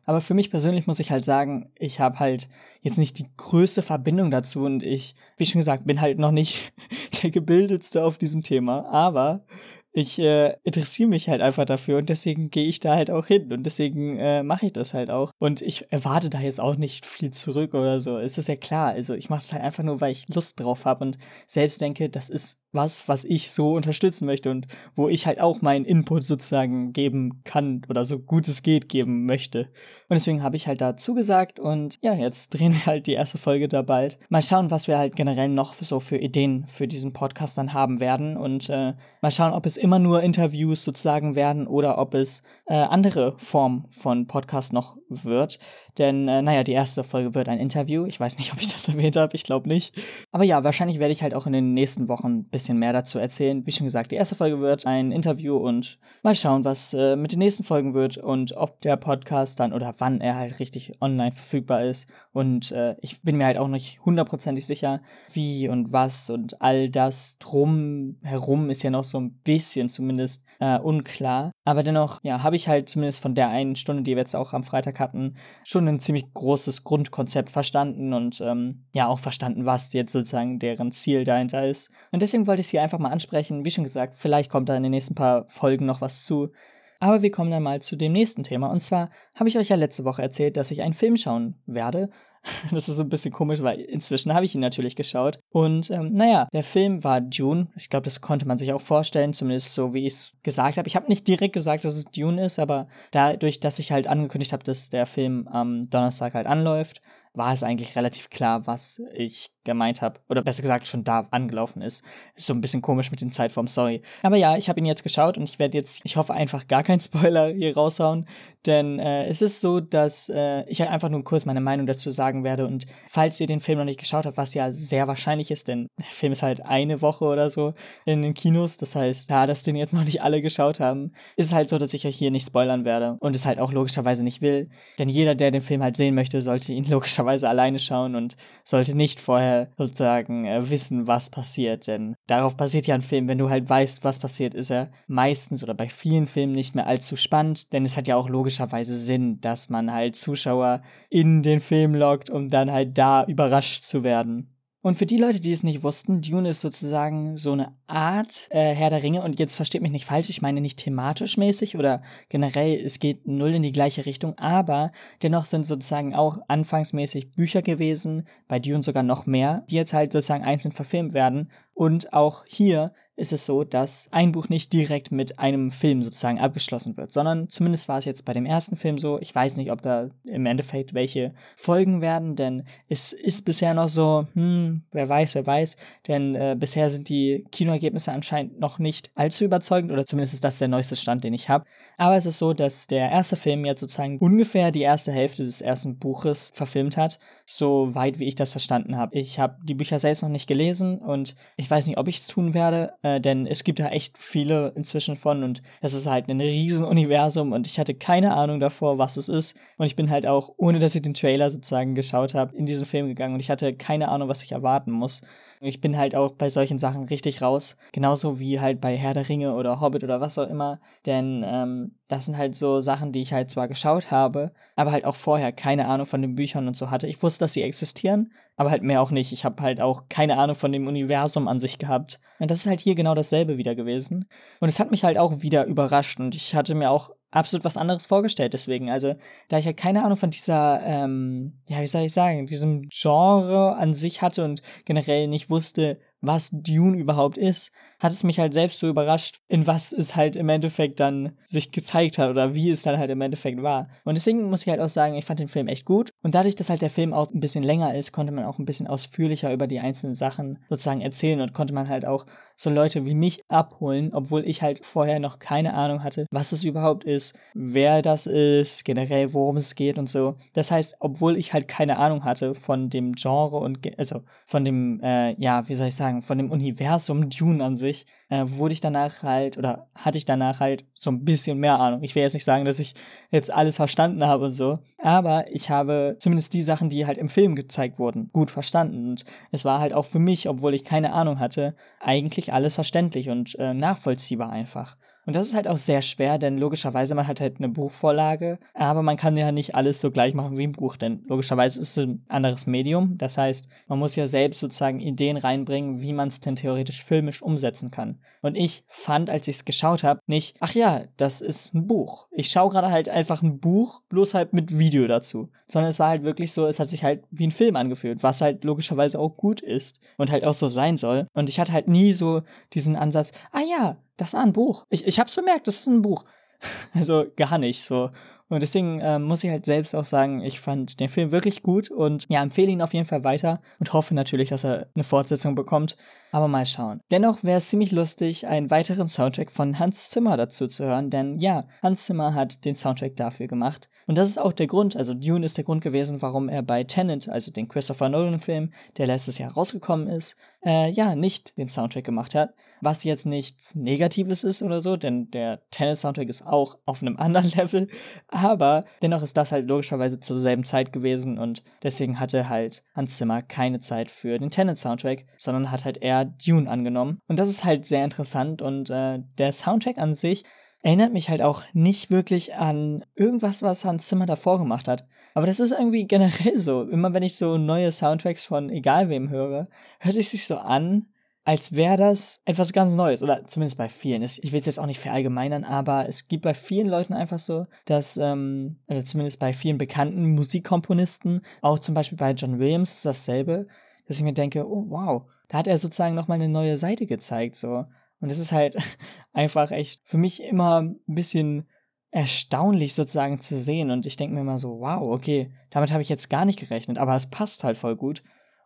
Aber 0.04 0.20
für 0.20 0.34
mich 0.34 0.50
persönlich 0.50 0.86
muss 0.86 0.98
ich 0.98 1.10
halt 1.10 1.24
sagen, 1.24 1.70
ich 1.76 2.00
habe 2.00 2.18
halt 2.18 2.48
jetzt 2.86 2.98
nicht 2.98 3.18
die 3.18 3.26
größte 3.36 3.82
Verbindung 3.82 4.30
dazu 4.30 4.64
und 4.64 4.84
ich, 4.84 5.16
wie 5.36 5.44
schon 5.44 5.58
gesagt, 5.58 5.86
bin 5.86 6.00
halt 6.00 6.18
noch 6.18 6.30
nicht 6.30 6.72
der 7.22 7.30
gebildetste 7.30 8.04
auf 8.04 8.16
diesem 8.16 8.42
Thema, 8.42 8.86
aber 8.86 9.44
ich 9.92 10.18
äh, 10.18 10.56
interessiere 10.62 11.08
mich 11.08 11.28
halt 11.28 11.40
einfach 11.40 11.64
dafür 11.64 11.96
und 11.98 12.10
deswegen 12.10 12.50
gehe 12.50 12.66
ich 12.66 12.80
da 12.80 12.94
halt 12.94 13.10
auch 13.10 13.26
hin 13.26 13.50
und 13.50 13.64
deswegen 13.64 14.18
äh, 14.18 14.42
mache 14.42 14.66
ich 14.66 14.74
das 14.74 14.92
halt 14.92 15.10
auch. 15.10 15.30
Und 15.38 15.62
ich 15.62 15.90
erwarte 15.90 16.28
da 16.28 16.38
jetzt 16.38 16.60
auch 16.60 16.76
nicht 16.76 17.06
viel 17.06 17.30
zurück 17.30 17.72
oder 17.72 17.98
so. 17.98 18.18
Es 18.18 18.36
ist 18.36 18.48
ja 18.48 18.56
klar. 18.56 18.88
Also 18.88 19.14
ich 19.14 19.30
mache 19.30 19.40
es 19.40 19.52
halt 19.54 19.62
einfach 19.62 19.82
nur, 19.82 20.02
weil 20.02 20.12
ich 20.12 20.28
Lust 20.28 20.60
drauf 20.60 20.84
habe 20.84 21.06
und 21.06 21.18
selbst 21.46 21.80
denke, 21.80 22.10
das 22.10 22.28
ist 22.28 22.60
was, 22.76 23.08
was 23.08 23.24
ich 23.24 23.50
so 23.50 23.74
unterstützen 23.74 24.26
möchte 24.26 24.50
und 24.50 24.68
wo 24.94 25.08
ich 25.08 25.26
halt 25.26 25.40
auch 25.40 25.62
meinen 25.62 25.84
Input 25.84 26.24
sozusagen 26.24 26.92
geben 26.92 27.42
kann 27.42 27.82
oder 27.88 28.04
so 28.04 28.18
gut 28.20 28.46
es 28.46 28.62
geht 28.62 28.88
geben 28.88 29.26
möchte. 29.26 29.70
Und 30.08 30.14
deswegen 30.14 30.42
habe 30.42 30.54
ich 30.54 30.68
halt 30.68 30.80
da 30.80 30.96
zugesagt 30.96 31.58
und 31.58 31.98
ja, 32.02 32.14
jetzt 32.14 32.50
drehen 32.54 32.74
wir 32.74 32.86
halt 32.86 33.08
die 33.08 33.14
erste 33.14 33.38
Folge 33.38 33.66
da 33.68 33.82
bald. 33.82 34.18
Mal 34.28 34.42
schauen, 34.42 34.70
was 34.70 34.86
wir 34.86 34.98
halt 34.98 35.16
generell 35.16 35.48
noch 35.48 35.74
so 35.74 35.98
für 35.98 36.18
Ideen 36.18 36.66
für 36.68 36.86
diesen 36.86 37.12
Podcast 37.12 37.58
dann 37.58 37.72
haben 37.72 37.98
werden 37.98 38.36
und 38.36 38.68
äh, 38.68 38.92
mal 39.20 39.30
schauen, 39.32 39.52
ob 39.52 39.66
es 39.66 39.76
immer 39.76 39.98
nur 39.98 40.22
Interviews 40.22 40.84
sozusagen 40.84 41.34
werden 41.34 41.66
oder 41.66 41.98
ob 41.98 42.14
es 42.14 42.42
äh, 42.66 42.74
andere 42.74 43.34
Formen 43.38 43.86
von 43.90 44.26
Podcast 44.26 44.72
noch 44.72 44.96
wird. 45.08 45.58
Denn, 45.98 46.28
äh, 46.28 46.42
naja, 46.42 46.64
die 46.64 46.72
erste 46.72 47.04
Folge 47.04 47.34
wird 47.34 47.48
ein 47.48 47.58
Interview. 47.58 48.06
Ich 48.06 48.18
weiß 48.18 48.38
nicht, 48.38 48.52
ob 48.52 48.60
ich 48.60 48.72
das 48.72 48.88
erwähnt 48.88 49.16
habe, 49.16 49.34
ich 49.34 49.44
glaube 49.44 49.68
nicht. 49.68 49.94
Aber 50.32 50.44
ja, 50.44 50.64
wahrscheinlich 50.64 50.98
werde 50.98 51.12
ich 51.12 51.22
halt 51.22 51.34
auch 51.34 51.46
in 51.46 51.52
den 51.52 51.74
nächsten 51.74 52.08
Wochen 52.08 52.38
ein 52.38 52.44
bisschen 52.44 52.78
mehr 52.78 52.92
dazu 52.92 53.18
erzählen. 53.18 53.66
Wie 53.66 53.72
schon 53.72 53.86
gesagt, 53.86 54.10
die 54.10 54.16
erste 54.16 54.34
Folge 54.34 54.60
wird 54.60 54.86
ein 54.86 55.12
Interview 55.12 55.56
und 55.56 55.98
mal 56.22 56.34
schauen, 56.34 56.64
was 56.64 56.92
äh, 56.94 57.16
mit 57.16 57.32
den 57.32 57.38
nächsten 57.38 57.64
Folgen 57.64 57.94
wird 57.94 58.18
und 58.18 58.52
ob 58.56 58.80
der 58.80 58.96
Podcast 58.96 59.60
dann 59.60 59.72
oder 59.72 59.94
wann 59.98 60.20
er 60.20 60.36
halt 60.36 60.58
richtig 60.58 61.00
online 61.00 61.32
verfügbar 61.32 61.84
ist. 61.84 62.08
Und 62.32 62.72
äh, 62.72 62.96
ich 63.00 63.22
bin 63.22 63.36
mir 63.36 63.46
halt 63.46 63.58
auch 63.58 63.68
nicht 63.68 64.04
hundertprozentig 64.04 64.66
sicher, 64.66 65.00
wie 65.32 65.68
und 65.68 65.92
was 65.92 66.30
und 66.30 66.60
all 66.60 66.90
das 66.90 67.38
drum 67.38 68.16
herum 68.22 68.70
ist 68.70 68.82
ja 68.82 68.90
noch 68.90 69.04
so 69.04 69.18
ein 69.18 69.32
bisschen 69.44 69.88
zumindest 69.88 70.44
äh, 70.60 70.78
unklar. 70.78 71.52
Aber 71.66 71.82
dennoch, 71.82 72.20
ja, 72.22 72.44
habe 72.44 72.54
ich 72.54 72.68
halt 72.68 72.88
zumindest 72.88 73.18
von 73.18 73.34
der 73.34 73.48
einen 73.48 73.74
Stunde, 73.74 74.04
die 74.04 74.12
wir 74.12 74.20
jetzt 74.22 74.36
auch 74.36 74.52
am 74.52 74.62
Freitag 74.62 75.00
hatten, 75.00 75.34
schon 75.64 75.88
ein 75.88 75.98
ziemlich 75.98 76.32
großes 76.32 76.84
Grundkonzept 76.84 77.50
verstanden 77.50 78.12
und 78.12 78.40
ähm, 78.40 78.84
ja 78.92 79.08
auch 79.08 79.18
verstanden, 79.18 79.66
was 79.66 79.92
jetzt 79.92 80.12
sozusagen 80.12 80.60
deren 80.60 80.92
Ziel 80.92 81.24
dahinter 81.24 81.66
ist. 81.66 81.90
Und 82.12 82.22
deswegen 82.22 82.46
wollte 82.46 82.60
ich 82.60 82.68
sie 82.68 82.78
einfach 82.78 83.00
mal 83.00 83.10
ansprechen. 83.10 83.64
Wie 83.64 83.72
schon 83.72 83.82
gesagt, 83.82 84.14
vielleicht 84.16 84.48
kommt 84.48 84.68
da 84.68 84.76
in 84.76 84.84
den 84.84 84.92
nächsten 84.92 85.16
paar 85.16 85.44
Folgen 85.48 85.86
noch 85.86 86.00
was 86.00 86.24
zu. 86.24 86.52
Aber 87.00 87.22
wir 87.22 87.32
kommen 87.32 87.50
dann 87.50 87.64
mal 87.64 87.82
zu 87.82 87.96
dem 87.96 88.12
nächsten 88.12 88.44
Thema. 88.44 88.68
Und 88.68 88.80
zwar 88.80 89.10
habe 89.34 89.48
ich 89.48 89.58
euch 89.58 89.68
ja 89.68 89.76
letzte 89.76 90.04
Woche 90.04 90.22
erzählt, 90.22 90.56
dass 90.56 90.70
ich 90.70 90.82
einen 90.82 90.94
Film 90.94 91.16
schauen 91.16 91.56
werde. 91.66 92.10
Das 92.70 92.88
ist 92.88 92.96
so 92.96 93.02
ein 93.02 93.08
bisschen 93.08 93.32
komisch, 93.32 93.62
weil 93.62 93.80
inzwischen 93.80 94.34
habe 94.34 94.44
ich 94.44 94.54
ihn 94.54 94.60
natürlich 94.60 94.96
geschaut. 94.96 95.38
Und 95.50 95.90
ähm, 95.90 96.12
naja, 96.12 96.48
der 96.52 96.62
Film 96.62 97.04
war 97.04 97.20
Dune. 97.20 97.68
Ich 97.76 97.88
glaube, 97.88 98.04
das 98.04 98.20
konnte 98.20 98.46
man 98.46 98.58
sich 98.58 98.72
auch 98.72 98.80
vorstellen, 98.80 99.32
zumindest 99.32 99.74
so 99.74 99.94
wie 99.94 100.06
ich 100.06 100.14
es 100.14 100.32
gesagt 100.42 100.78
habe. 100.78 100.88
Ich 100.88 100.96
habe 100.96 101.08
nicht 101.08 101.26
direkt 101.26 101.54
gesagt, 101.54 101.84
dass 101.84 101.94
es 101.94 102.04
Dune 102.06 102.44
ist, 102.44 102.58
aber 102.58 102.88
dadurch, 103.10 103.60
dass 103.60 103.78
ich 103.78 103.92
halt 103.92 104.06
angekündigt 104.06 104.52
habe, 104.52 104.64
dass 104.64 104.90
der 104.90 105.06
Film 105.06 105.48
am 105.48 105.88
Donnerstag 105.90 106.34
halt 106.34 106.46
anläuft, 106.46 107.00
war 107.34 107.52
es 107.52 107.62
eigentlich 107.62 107.96
relativ 107.96 108.30
klar, 108.30 108.66
was 108.66 109.00
ich 109.12 109.50
gemeint 109.66 110.00
habe. 110.00 110.20
Oder 110.30 110.42
besser 110.42 110.62
gesagt, 110.62 110.86
schon 110.86 111.04
da 111.04 111.26
angelaufen 111.30 111.82
ist. 111.82 112.02
Ist 112.34 112.46
so 112.46 112.54
ein 112.54 112.62
bisschen 112.62 112.80
komisch 112.80 113.10
mit 113.10 113.20
den 113.20 113.30
Zeitformen, 113.30 113.68
sorry. 113.68 114.00
Aber 114.22 114.36
ja, 114.36 114.56
ich 114.56 114.70
habe 114.70 114.80
ihn 114.80 114.86
jetzt 114.86 115.02
geschaut 115.02 115.36
und 115.36 115.44
ich 115.44 115.58
werde 115.58 115.76
jetzt, 115.76 116.00
ich 116.04 116.16
hoffe 116.16 116.32
einfach 116.32 116.66
gar 116.66 116.82
keinen 116.82 117.00
Spoiler 117.06 117.48
hier 117.48 117.74
raushauen. 117.74 118.26
Denn 118.66 118.98
äh, 118.98 119.26
es 119.26 119.42
ist 119.42 119.60
so, 119.60 119.80
dass 119.80 120.28
äh, 120.28 120.64
ich 120.68 120.80
halt 120.80 120.90
einfach 120.90 121.08
nur 121.08 121.22
kurz 121.22 121.44
meine 121.44 121.60
Meinung 121.60 121.86
dazu 121.86 122.10
sagen 122.10 122.42
werde. 122.42 122.66
Und 122.66 122.86
falls 123.06 123.38
ihr 123.40 123.46
den 123.46 123.60
Film 123.60 123.78
noch 123.78 123.84
nicht 123.84 124.00
geschaut 124.00 124.26
habt, 124.26 124.36
was 124.36 124.54
ja 124.54 124.72
sehr 124.72 125.06
wahrscheinlich 125.06 125.50
ist, 125.50 125.68
denn 125.68 125.88
der 125.98 126.06
Film 126.06 126.32
ist 126.32 126.42
halt 126.42 126.66
eine 126.66 127.00
Woche 127.02 127.24
oder 127.24 127.48
so 127.48 127.74
in 128.04 128.22
den 128.22 128.34
Kinos. 128.34 128.76
Das 128.76 128.96
heißt, 128.96 129.30
da 129.30 129.46
das 129.46 129.62
den 129.62 129.76
jetzt 129.76 129.92
noch 129.92 130.04
nicht 130.04 130.22
alle 130.22 130.42
geschaut 130.42 130.80
haben, 130.80 131.12
ist 131.36 131.46
es 131.46 131.52
halt 131.52 131.68
so, 131.68 131.78
dass 131.78 131.94
ich 131.94 132.06
euch 132.06 132.16
hier 132.16 132.30
nicht 132.30 132.46
spoilern 132.46 132.84
werde. 132.84 133.16
Und 133.20 133.36
es 133.36 133.46
halt 133.46 133.60
auch 133.60 133.72
logischerweise 133.72 134.24
nicht 134.24 134.40
will. 134.40 134.68
Denn 134.98 135.08
jeder, 135.08 135.34
der 135.34 135.50
den 135.50 135.62
Film 135.62 135.82
halt 135.82 135.96
sehen 135.96 136.14
möchte, 136.14 136.42
sollte 136.42 136.72
ihn 136.72 136.84
logischerweise 136.90 137.48
alleine 137.48 137.78
schauen 137.78 138.14
und 138.16 138.36
sollte 138.64 138.96
nicht 138.96 139.20
vorher 139.20 139.55
sozusagen 139.76 140.44
äh, 140.44 140.70
wissen, 140.70 141.06
was 141.06 141.30
passiert. 141.30 141.86
Denn 141.86 142.14
darauf 142.26 142.56
basiert 142.56 142.86
ja 142.86 142.94
ein 142.94 143.02
Film. 143.02 143.28
Wenn 143.28 143.38
du 143.38 143.50
halt 143.50 143.68
weißt, 143.68 144.04
was 144.04 144.18
passiert, 144.18 144.54
ist 144.54 144.70
er 144.70 144.90
meistens 145.06 145.62
oder 145.62 145.74
bei 145.74 145.88
vielen 145.88 146.26
Filmen 146.26 146.54
nicht 146.54 146.74
mehr 146.74 146.86
allzu 146.86 147.16
spannend. 147.16 147.72
Denn 147.72 147.84
es 147.84 147.96
hat 147.96 148.08
ja 148.08 148.16
auch 148.16 148.28
logischerweise 148.28 148.96
Sinn, 148.96 149.40
dass 149.40 149.68
man 149.68 149.92
halt 149.92 150.16
Zuschauer 150.16 150.82
in 151.10 151.42
den 151.42 151.60
Film 151.60 151.94
lockt, 151.94 152.30
um 152.30 152.48
dann 152.48 152.70
halt 152.70 152.96
da 152.98 153.24
überrascht 153.24 153.84
zu 153.84 154.04
werden. 154.04 154.55
Und 154.86 154.94
für 154.94 155.04
die 155.04 155.16
Leute, 155.16 155.40
die 155.40 155.50
es 155.50 155.64
nicht 155.64 155.82
wussten, 155.82 156.22
Dune 156.22 156.50
ist 156.50 156.60
sozusagen 156.60 157.36
so 157.38 157.50
eine 157.50 157.72
Art 157.88 158.46
äh, 158.50 158.72
Herr 158.72 158.88
der 158.88 159.02
Ringe. 159.02 159.20
Und 159.24 159.40
jetzt 159.40 159.56
versteht 159.56 159.82
mich 159.82 159.90
nicht 159.90 160.04
falsch, 160.04 160.30
ich 160.30 160.42
meine 160.42 160.60
nicht 160.60 160.78
thematisch 160.78 161.36
mäßig 161.36 161.76
oder 161.76 162.02
generell, 162.28 162.76
es 162.76 163.00
geht 163.00 163.26
null 163.26 163.52
in 163.52 163.62
die 163.62 163.72
gleiche 163.72 164.06
Richtung. 164.06 164.38
Aber 164.38 164.92
dennoch 165.24 165.46
sind 165.46 165.66
sozusagen 165.66 166.14
auch 166.14 166.38
anfangsmäßig 166.46 167.32
Bücher 167.32 167.62
gewesen, 167.62 168.28
bei 168.46 168.60
Dune 168.60 168.84
sogar 168.84 169.02
noch 169.02 169.26
mehr, 169.26 169.64
die 169.68 169.74
jetzt 169.74 169.92
halt 169.92 170.12
sozusagen 170.12 170.44
einzeln 170.44 170.70
verfilmt 170.70 171.14
werden. 171.14 171.50
Und 171.76 172.14
auch 172.14 172.46
hier 172.48 172.94
ist 173.16 173.32
es 173.32 173.46
so, 173.46 173.64
dass 173.64 174.08
ein 174.12 174.32
Buch 174.32 174.48
nicht 174.48 174.72
direkt 174.72 175.10
mit 175.10 175.38
einem 175.38 175.70
Film 175.70 176.02
sozusagen 176.02 176.38
abgeschlossen 176.38 176.96
wird, 176.96 177.12
sondern 177.12 177.48
zumindest 177.48 177.88
war 177.88 177.98
es 177.98 178.04
jetzt 178.04 178.24
bei 178.24 178.34
dem 178.34 178.46
ersten 178.46 178.76
Film 178.76 178.98
so. 178.98 179.18
Ich 179.20 179.34
weiß 179.34 179.56
nicht, 179.56 179.70
ob 179.72 179.82
da 179.82 180.08
im 180.24 180.46
Endeffekt 180.46 180.92
welche 180.92 181.34
Folgen 181.54 182.02
werden, 182.02 182.36
denn 182.36 182.64
es 182.88 183.12
ist 183.12 183.44
bisher 183.44 183.74
noch 183.74 183.88
so, 183.88 184.26
hm, 184.34 184.84
wer 184.92 185.08
weiß, 185.08 185.34
wer 185.34 185.46
weiß, 185.46 185.76
denn 186.08 186.34
äh, 186.34 186.56
bisher 186.58 186.90
sind 186.90 187.08
die 187.08 187.44
Kinoergebnisse 187.52 188.12
anscheinend 188.12 188.60
noch 188.60 188.78
nicht 188.78 189.10
allzu 189.14 189.44
überzeugend 189.44 189.92
oder 189.92 190.04
zumindest 190.04 190.34
ist 190.34 190.44
das 190.44 190.58
der 190.58 190.68
neueste 190.68 190.96
Stand, 190.96 191.24
den 191.24 191.34
ich 191.34 191.48
habe. 191.48 191.64
Aber 191.96 192.16
es 192.16 192.26
ist 192.26 192.38
so, 192.38 192.52
dass 192.52 192.86
der 192.86 193.10
erste 193.10 193.36
Film 193.36 193.64
jetzt 193.64 193.80
sozusagen 193.80 194.18
ungefähr 194.18 194.70
die 194.70 194.82
erste 194.82 195.12
Hälfte 195.12 195.42
des 195.44 195.62
ersten 195.62 195.98
Buches 195.98 196.52
verfilmt 196.54 196.98
hat, 196.98 197.18
so 197.46 197.94
weit 197.94 198.18
wie 198.18 198.26
ich 198.26 198.34
das 198.34 198.50
verstanden 198.50 198.96
habe. 198.96 199.16
Ich 199.16 199.38
habe 199.38 199.56
die 199.62 199.74
Bücher 199.74 199.98
selbst 199.98 200.22
noch 200.22 200.28
nicht 200.28 200.46
gelesen 200.46 200.98
und 200.98 201.34
ich 201.66 201.70
weiß 201.70 201.88
nicht, 201.88 201.98
ob 201.98 202.06
ich 202.06 202.18
es 202.18 202.28
tun 202.28 202.54
werde 202.54 202.92
äh, 203.02 203.20
denn 203.20 203.44
es 203.44 203.64
gibt 203.64 203.80
da 203.80 203.88
echt 203.88 204.18
viele 204.18 204.72
inzwischen 204.76 205.16
von 205.16 205.42
und 205.42 205.62
es 205.80 205.94
ist 205.94 206.06
halt 206.06 206.30
ein 206.30 206.40
Riesenuniversum 206.40 207.50
und 207.50 207.66
ich 207.66 207.80
hatte 207.80 207.92
keine 207.92 208.34
Ahnung 208.34 208.60
davor, 208.60 208.98
was 208.98 209.16
es 209.16 209.28
ist 209.28 209.56
und 209.76 209.86
ich 209.86 209.96
bin 209.96 210.08
halt 210.08 210.26
auch, 210.26 210.52
ohne 210.58 210.78
dass 210.78 210.94
ich 210.94 211.02
den 211.02 211.14
Trailer 211.14 211.50
sozusagen 211.50 211.96
geschaut 211.96 212.34
habe, 212.34 212.54
in 212.54 212.66
diesen 212.66 212.86
Film 212.86 213.08
gegangen 213.08 213.34
und 213.34 213.40
ich 213.40 213.50
hatte 213.50 213.74
keine 213.74 214.08
Ahnung, 214.08 214.28
was 214.28 214.44
ich 214.44 214.52
erwarten 214.52 214.92
muss. 214.92 215.22
Ich 215.60 215.80
bin 215.80 215.96
halt 215.96 216.14
auch 216.14 216.32
bei 216.32 216.48
solchen 216.48 216.78
Sachen 216.78 217.04
richtig 217.04 217.42
raus. 217.42 217.76
Genauso 217.92 218.38
wie 218.38 218.60
halt 218.60 218.80
bei 218.80 218.96
Herr 218.96 219.14
der 219.14 219.28
Ringe 219.28 219.54
oder 219.54 219.80
Hobbit 219.80 220.04
oder 220.04 220.20
was 220.20 220.38
auch 220.38 220.48
immer. 220.48 220.80
Denn 221.06 221.44
ähm, 221.46 221.94
das 222.08 222.26
sind 222.26 222.36
halt 222.36 222.54
so 222.54 222.80
Sachen, 222.80 223.12
die 223.12 223.20
ich 223.20 223.32
halt 223.32 223.50
zwar 223.50 223.68
geschaut 223.68 224.10
habe, 224.10 224.52
aber 224.76 224.92
halt 224.92 225.04
auch 225.04 225.16
vorher 225.16 225.52
keine 225.52 225.88
Ahnung 225.88 226.06
von 226.06 226.22
den 226.22 226.34
Büchern 226.34 226.68
und 226.68 226.76
so 226.76 226.90
hatte. 226.90 227.06
Ich 227.08 227.22
wusste, 227.22 227.44
dass 227.44 227.54
sie 227.54 227.62
existieren, 227.62 228.32
aber 228.56 228.70
halt 228.70 228.82
mehr 228.82 229.00
auch 229.00 229.10
nicht. 229.10 229.32
Ich 229.32 229.44
habe 229.44 229.62
halt 229.62 229.80
auch 229.80 230.04
keine 230.08 230.38
Ahnung 230.38 230.54
von 230.56 230.72
dem 230.72 230.86
Universum 230.86 231.48
an 231.48 231.58
sich 231.58 231.78
gehabt. 231.78 232.20
Und 232.38 232.50
das 232.50 232.58
ist 232.58 232.66
halt 232.66 232.80
hier 232.80 232.94
genau 232.94 233.14
dasselbe 233.14 233.58
wieder 233.58 233.74
gewesen. 233.74 234.26
Und 234.60 234.68
es 234.68 234.78
hat 234.78 234.90
mich 234.90 235.04
halt 235.04 235.18
auch 235.18 235.40
wieder 235.42 235.64
überrascht 235.64 236.20
und 236.20 236.34
ich 236.34 236.54
hatte 236.54 236.74
mir 236.74 236.90
auch 236.90 237.15
absolut 237.36 237.64
was 237.64 237.76
anderes 237.76 238.06
vorgestellt. 238.06 238.54
Deswegen, 238.54 238.90
also, 238.90 239.14
da 239.48 239.58
ich 239.58 239.64
ja 239.64 239.72
keine 239.72 240.04
Ahnung 240.04 240.16
von 240.16 240.30
dieser, 240.30 240.82
ähm, 240.82 241.60
ja, 241.68 241.80
wie 241.80 241.86
soll 241.86 242.02
ich 242.02 242.12
sagen, 242.12 242.46
diesem 242.46 242.88
Genre 242.88 243.76
an 243.76 243.94
sich 243.94 244.22
hatte 244.22 244.44
und 244.44 244.62
generell 244.84 245.28
nicht 245.28 245.50
wusste, 245.50 245.98
was 246.20 246.50
Dune 246.50 246.96
überhaupt 246.96 247.38
ist, 247.38 247.70
hat 248.00 248.12
es 248.12 248.24
mich 248.24 248.38
halt 248.38 248.54
selbst 248.54 248.80
so 248.80 248.88
überrascht, 248.88 249.38
in 249.48 249.66
was 249.66 249.92
es 249.92 250.16
halt 250.16 250.34
im 250.34 250.48
Endeffekt 250.48 250.98
dann 250.98 251.36
sich 251.44 251.72
gezeigt 251.72 252.18
hat 252.18 252.30
oder 252.30 252.54
wie 252.54 252.70
es 252.70 252.82
dann 252.82 252.98
halt 252.98 253.10
im 253.10 253.20
Endeffekt 253.20 253.62
war. 253.62 253.88
Und 254.04 254.14
deswegen 254.14 254.48
muss 254.50 254.62
ich 254.62 254.68
halt 254.68 254.80
auch 254.80 254.88
sagen, 254.88 255.14
ich 255.14 255.24
fand 255.24 255.40
den 255.40 255.48
Film 255.48 255.68
echt 255.68 255.84
gut. 255.84 256.10
Und 256.22 256.34
dadurch, 256.34 256.56
dass 256.56 256.70
halt 256.70 256.82
der 256.82 256.90
Film 256.90 257.12
auch 257.12 257.30
ein 257.30 257.40
bisschen 257.40 257.62
länger 257.62 257.94
ist, 257.94 258.12
konnte 258.12 258.32
man 258.32 258.44
auch 258.44 258.58
ein 258.58 258.64
bisschen 258.64 258.86
ausführlicher 258.86 259.52
über 259.52 259.66
die 259.66 259.80
einzelnen 259.80 260.14
Sachen 260.14 260.58
sozusagen 260.68 261.00
erzählen 261.00 261.40
und 261.40 261.52
konnte 261.52 261.74
man 261.74 261.88
halt 261.88 262.06
auch 262.06 262.26
so 262.56 262.70
Leute 262.70 263.04
wie 263.04 263.14
mich 263.14 263.42
abholen, 263.48 264.10
obwohl 264.12 264.44
ich 264.46 264.62
halt 264.62 264.84
vorher 264.84 265.20
noch 265.20 265.38
keine 265.38 265.74
Ahnung 265.74 266.02
hatte, 266.02 266.26
was 266.30 266.52
es 266.52 266.64
überhaupt 266.64 267.04
ist, 267.04 267.38
wer 267.54 268.02
das 268.02 268.26
ist, 268.26 268.84
generell 268.84 269.32
worum 269.32 269.56
es 269.56 269.74
geht 269.74 269.98
und 269.98 270.08
so. 270.08 270.36
Das 270.54 270.70
heißt, 270.70 270.96
obwohl 271.00 271.36
ich 271.36 271.52
halt 271.52 271.68
keine 271.68 271.98
Ahnung 271.98 272.24
hatte 272.24 272.54
von 272.54 272.88
dem 272.88 273.12
Genre 273.12 273.58
und 273.58 273.78
also 273.98 274.22
von 274.44 274.64
dem, 274.64 275.00
äh, 275.02 275.34
ja, 275.40 275.68
wie 275.68 275.74
soll 275.74 275.88
ich 275.88 275.96
sagen, 275.96 276.22
von 276.22 276.38
dem 276.38 276.50
Universum 276.50 277.28
Dune 277.30 277.62
an 277.62 277.76
sich, 277.76 278.06
äh, 278.28 278.44
wurde 278.46 278.72
ich 278.72 278.80
danach 278.80 279.22
halt, 279.22 279.56
oder 279.56 279.88
hatte 279.94 280.18
ich 280.18 280.24
danach 280.24 280.60
halt 280.60 280.84
so 280.94 281.10
ein 281.10 281.24
bisschen 281.24 281.58
mehr 281.58 281.78
Ahnung. 281.78 282.02
Ich 282.02 282.14
will 282.14 282.22
jetzt 282.22 282.34
nicht 282.34 282.44
sagen, 282.44 282.64
dass 282.64 282.78
ich 282.78 282.94
jetzt 283.30 283.52
alles 283.52 283.76
verstanden 283.76 284.24
habe 284.24 284.46
und 284.46 284.52
so, 284.52 284.78
aber 284.98 285.50
ich 285.52 285.70
habe 285.70 286.16
zumindest 286.18 286.54
die 286.54 286.62
Sachen, 286.62 286.88
die 286.88 287.06
halt 287.06 287.18
im 287.18 287.28
Film 287.28 287.54
gezeigt 287.54 287.98
wurden, 287.98 288.30
gut 288.32 288.50
verstanden. 288.50 289.10
Und 289.10 289.24
es 289.52 289.64
war 289.64 289.78
halt 289.78 289.92
auch 289.92 290.04
für 290.04 290.18
mich, 290.18 290.48
obwohl 290.48 290.74
ich 290.74 290.84
keine 290.84 291.12
Ahnung 291.12 291.38
hatte, 291.38 291.76
eigentlich 292.00 292.45
alles 292.52 292.74
verständlich 292.74 293.28
und 293.28 293.58
äh, 293.58 293.74
nachvollziehbar 293.74 294.50
einfach. 294.50 294.96
Und 295.26 295.34
das 295.34 295.46
ist 295.46 295.54
halt 295.54 295.66
auch 295.66 295.78
sehr 295.78 296.02
schwer, 296.02 296.38
denn 296.38 296.56
logischerweise 296.56 297.16
man 297.16 297.26
hat 297.26 297.40
halt 297.40 297.56
eine 297.58 297.68
Buchvorlage, 297.68 298.60
aber 298.74 299.02
man 299.02 299.16
kann 299.16 299.36
ja 299.36 299.50
nicht 299.50 299.74
alles 299.74 300.00
so 300.00 300.12
gleich 300.12 300.34
machen 300.34 300.56
wie 300.56 300.64
im 300.64 300.72
Buch, 300.72 300.96
denn 300.96 301.24
logischerweise 301.26 301.80
ist 301.80 301.96
es 301.96 302.04
ein 302.04 302.24
anderes 302.28 302.66
Medium. 302.66 303.18
Das 303.18 303.36
heißt, 303.36 303.68
man 303.88 303.98
muss 303.98 304.14
ja 304.14 304.28
selbst 304.28 304.60
sozusagen 304.60 305.00
Ideen 305.00 305.36
reinbringen, 305.36 306.00
wie 306.00 306.12
man 306.12 306.28
es 306.28 306.40
denn 306.40 306.54
theoretisch 306.54 307.02
filmisch 307.02 307.42
umsetzen 307.42 307.90
kann. 307.90 308.20
Und 308.40 308.54
ich 308.54 308.84
fand, 308.86 309.28
als 309.28 309.48
ich 309.48 309.56
es 309.56 309.64
geschaut 309.64 310.04
habe, 310.04 310.20
nicht, 310.28 310.56
ach 310.60 310.72
ja, 310.74 311.02
das 311.16 311.40
ist 311.40 311.74
ein 311.74 311.88
Buch. 311.88 312.28
Ich 312.30 312.48
schaue 312.48 312.70
gerade 312.70 312.92
halt 312.92 313.08
einfach 313.08 313.42
ein 313.42 313.58
Buch, 313.58 314.02
bloß 314.08 314.34
halt 314.34 314.52
mit 314.52 314.78
Video 314.78 315.08
dazu. 315.08 315.50
Sondern 315.66 315.90
es 315.90 315.98
war 315.98 316.10
halt 316.10 316.22
wirklich 316.22 316.52
so, 316.52 316.66
es 316.66 316.78
hat 316.78 316.88
sich 316.88 317.02
halt 317.02 317.24
wie 317.32 317.48
ein 317.48 317.50
Film 317.50 317.74
angefühlt, 317.74 318.22
was 318.22 318.40
halt 318.40 318.62
logischerweise 318.62 319.18
auch 319.18 319.36
gut 319.36 319.60
ist 319.60 319.98
und 320.16 320.30
halt 320.30 320.44
auch 320.44 320.54
so 320.54 320.68
sein 320.68 320.96
soll. 320.96 321.26
Und 321.34 321.48
ich 321.48 321.58
hatte 321.58 321.72
halt 321.72 321.88
nie 321.88 322.12
so 322.12 322.42
diesen 322.72 322.94
Ansatz, 322.94 323.32
ah 323.50 323.62
ja, 323.68 323.96
das 324.16 324.34
war 324.34 324.42
ein 324.42 324.52
Buch. 324.52 324.84
Ich, 324.90 325.06
ich 325.06 325.18
hab's 325.18 325.34
bemerkt, 325.34 325.66
das 325.66 325.76
ist 325.76 325.86
ein 325.86 326.02
Buch. 326.02 326.24
Also 326.94 327.26
gar 327.36 327.58
nicht 327.58 327.84
so. 327.84 328.10
Und 328.48 328.62
deswegen 328.62 329.00
äh, 329.00 329.18
muss 329.18 329.42
ich 329.42 329.50
halt 329.50 329.66
selbst 329.66 329.94
auch 329.94 330.04
sagen, 330.04 330.40
ich 330.40 330.60
fand 330.60 331.00
den 331.00 331.08
Film 331.08 331.32
wirklich 331.32 331.64
gut 331.64 331.90
und 331.90 332.26
ja, 332.28 332.42
empfehle 332.42 332.70
ihn 332.70 332.80
auf 332.80 332.94
jeden 332.94 333.06
Fall 333.06 333.24
weiter 333.24 333.60
und 333.80 333.92
hoffe 333.92 334.14
natürlich, 334.14 334.50
dass 334.50 334.64
er 334.64 334.86
eine 334.94 335.02
Fortsetzung 335.02 335.56
bekommt. 335.56 335.96
Aber 336.30 336.46
mal 336.46 336.64
schauen. 336.64 337.00
Dennoch 337.10 337.42
wäre 337.42 337.58
es 337.58 337.68
ziemlich 337.68 337.90
lustig, 337.90 338.46
einen 338.46 338.70
weiteren 338.70 339.08
Soundtrack 339.08 339.50
von 339.50 339.78
Hans 339.80 340.10
Zimmer 340.10 340.36
dazu 340.36 340.68
zu 340.68 340.84
hören, 340.84 341.10
denn 341.10 341.40
ja, 341.40 341.66
Hans 341.82 342.04
Zimmer 342.04 342.34
hat 342.34 342.64
den 342.64 342.76
Soundtrack 342.76 343.16
dafür 343.16 343.48
gemacht. 343.48 343.88
Und 344.06 344.16
das 344.16 344.28
ist 344.28 344.38
auch 344.38 344.52
der 344.52 344.68
Grund, 344.68 344.96
also 344.96 345.14
Dune 345.14 345.44
ist 345.44 345.56
der 345.56 345.64
Grund 345.64 345.82
gewesen, 345.82 346.22
warum 346.22 346.48
er 346.48 346.62
bei 346.62 346.84
Tenet, 346.84 347.28
also 347.28 347.50
den 347.50 347.68
Christopher 347.68 348.08
Nolan-Film, 348.08 348.72
der 348.96 349.06
letztes 349.06 349.38
Jahr 349.38 349.52
rausgekommen 349.52 350.06
ist, 350.06 350.36
äh, 350.66 350.90
ja, 350.90 351.14
nicht 351.14 351.56
den 351.56 351.68
Soundtrack 351.68 352.04
gemacht 352.04 352.34
hat. 352.34 352.52
Was 352.82 353.04
jetzt 353.04 353.24
nichts 353.24 353.74
Negatives 353.74 354.44
ist 354.44 354.62
oder 354.62 354.80
so, 354.80 354.96
denn 354.96 355.30
der 355.30 355.62
Tenet-Soundtrack 355.70 356.28
ist 356.28 356.46
auch 356.46 356.76
auf 356.84 357.00
einem 357.00 357.16
anderen 357.18 357.50
Level. 357.52 357.88
Aber 358.28 358.84
dennoch 359.00 359.22
ist 359.22 359.36
das 359.36 359.52
halt 359.52 359.68
logischerweise 359.68 360.20
zur 360.20 360.36
selben 360.36 360.64
Zeit 360.64 360.92
gewesen 360.92 361.38
und 361.38 361.62
deswegen 361.82 362.18
hatte 362.18 362.48
halt 362.48 362.82
Hans 362.94 363.16
Zimmer 363.16 363.40
keine 363.42 363.80
Zeit 363.80 364.10
für 364.10 364.38
den 364.38 364.50
Tenet-Soundtrack, 364.50 365.26
sondern 365.38 365.70
hat 365.70 365.84
halt 365.84 365.98
eher 365.98 366.24
Dune 366.24 366.68
angenommen. 366.68 367.20
Und 367.28 367.38
das 367.38 367.48
ist 367.48 367.64
halt 367.64 367.86
sehr 367.86 368.04
interessant 368.04 368.60
und 368.60 368.90
äh, 368.90 369.20
der 369.38 369.52
Soundtrack 369.52 369.98
an 369.98 370.14
sich 370.14 370.42
erinnert 370.86 371.12
mich 371.12 371.28
halt 371.28 371.42
auch 371.42 371.64
nicht 371.72 372.12
wirklich 372.12 372.54
an 372.54 373.04
irgendwas, 373.16 373.60
was 373.60 373.84
Hans 373.84 374.06
Zimmer 374.06 374.24
davor 374.24 374.60
gemacht 374.60 374.86
hat. 374.86 375.04
Aber 375.34 375.44
das 375.44 375.58
ist 375.58 375.72
irgendwie 375.72 376.04
generell 376.06 376.56
so. 376.58 376.82
Immer 376.82 377.12
wenn 377.12 377.24
ich 377.24 377.34
so 377.34 377.58
neue 377.58 377.90
Soundtracks 377.90 378.44
von 378.44 378.70
egal 378.70 379.08
wem 379.08 379.28
höre, 379.28 379.66
hört 379.98 380.14
es 380.14 380.30
sich 380.30 380.46
so 380.46 380.58
an, 380.58 381.06
als 381.44 381.74
wäre 381.74 381.96
das 381.96 382.40
etwas 382.44 382.72
ganz 382.72 382.94
Neues. 382.94 383.24
Oder 383.24 383.48
zumindest 383.48 383.76
bei 383.78 383.88
vielen. 383.88 384.22
Ich 384.22 384.52
will 384.52 384.60
es 384.60 384.66
jetzt 384.66 384.78
auch 384.78 384.86
nicht 384.86 385.00
verallgemeinern, 385.00 385.64
aber 385.64 386.08
es 386.08 386.28
gibt 386.28 386.44
bei 386.44 386.54
vielen 386.54 386.86
Leuten 386.86 387.14
einfach 387.14 387.40
so, 387.40 387.66
dass, 387.86 388.16
ähm, 388.16 388.76
oder 388.86 389.04
zumindest 389.04 389.40
bei 389.40 389.52
vielen 389.52 389.78
bekannten 389.78 390.36
Musikkomponisten, 390.36 391.40
auch 391.62 391.80
zum 391.80 391.96
Beispiel 391.96 392.18
bei 392.18 392.30
John 392.30 392.60
Williams 392.60 392.94
ist 392.94 393.06
dasselbe, 393.06 393.66
dass 394.06 394.18
ich 394.18 394.22
mir 394.22 394.34
denke, 394.34 394.64
oh 394.64 394.84
wow, 394.88 395.22
da 395.48 395.58
hat 395.58 395.66
er 395.66 395.78
sozusagen 395.78 396.14
nochmal 396.14 396.36
eine 396.36 396.48
neue 396.48 396.76
Seite 396.76 397.06
gezeigt, 397.06 397.56
so. 397.56 397.86
Und 398.20 398.32
es 398.32 398.38
ist 398.38 398.52
halt 398.52 398.76
einfach 399.32 399.70
echt 399.70 400.00
für 400.04 400.18
mich 400.18 400.42
immer 400.42 400.82
ein 400.82 401.00
bisschen 401.06 401.68
erstaunlich 402.10 402.94
sozusagen 402.94 403.38
zu 403.40 403.60
sehen. 403.60 403.90
Und 403.90 404.06
ich 404.06 404.16
denke 404.16 404.34
mir 404.34 404.40
immer 404.40 404.58
so, 404.58 404.80
wow, 404.80 405.02
okay, 405.02 405.52
damit 405.70 405.92
habe 405.92 406.02
ich 406.02 406.08
jetzt 406.08 406.30
gar 406.30 406.44
nicht 406.44 406.58
gerechnet, 406.58 406.98
aber 406.98 407.14
es 407.14 407.28
passt 407.28 407.64
halt 407.64 407.76
voll 407.76 407.96
gut. 407.96 408.22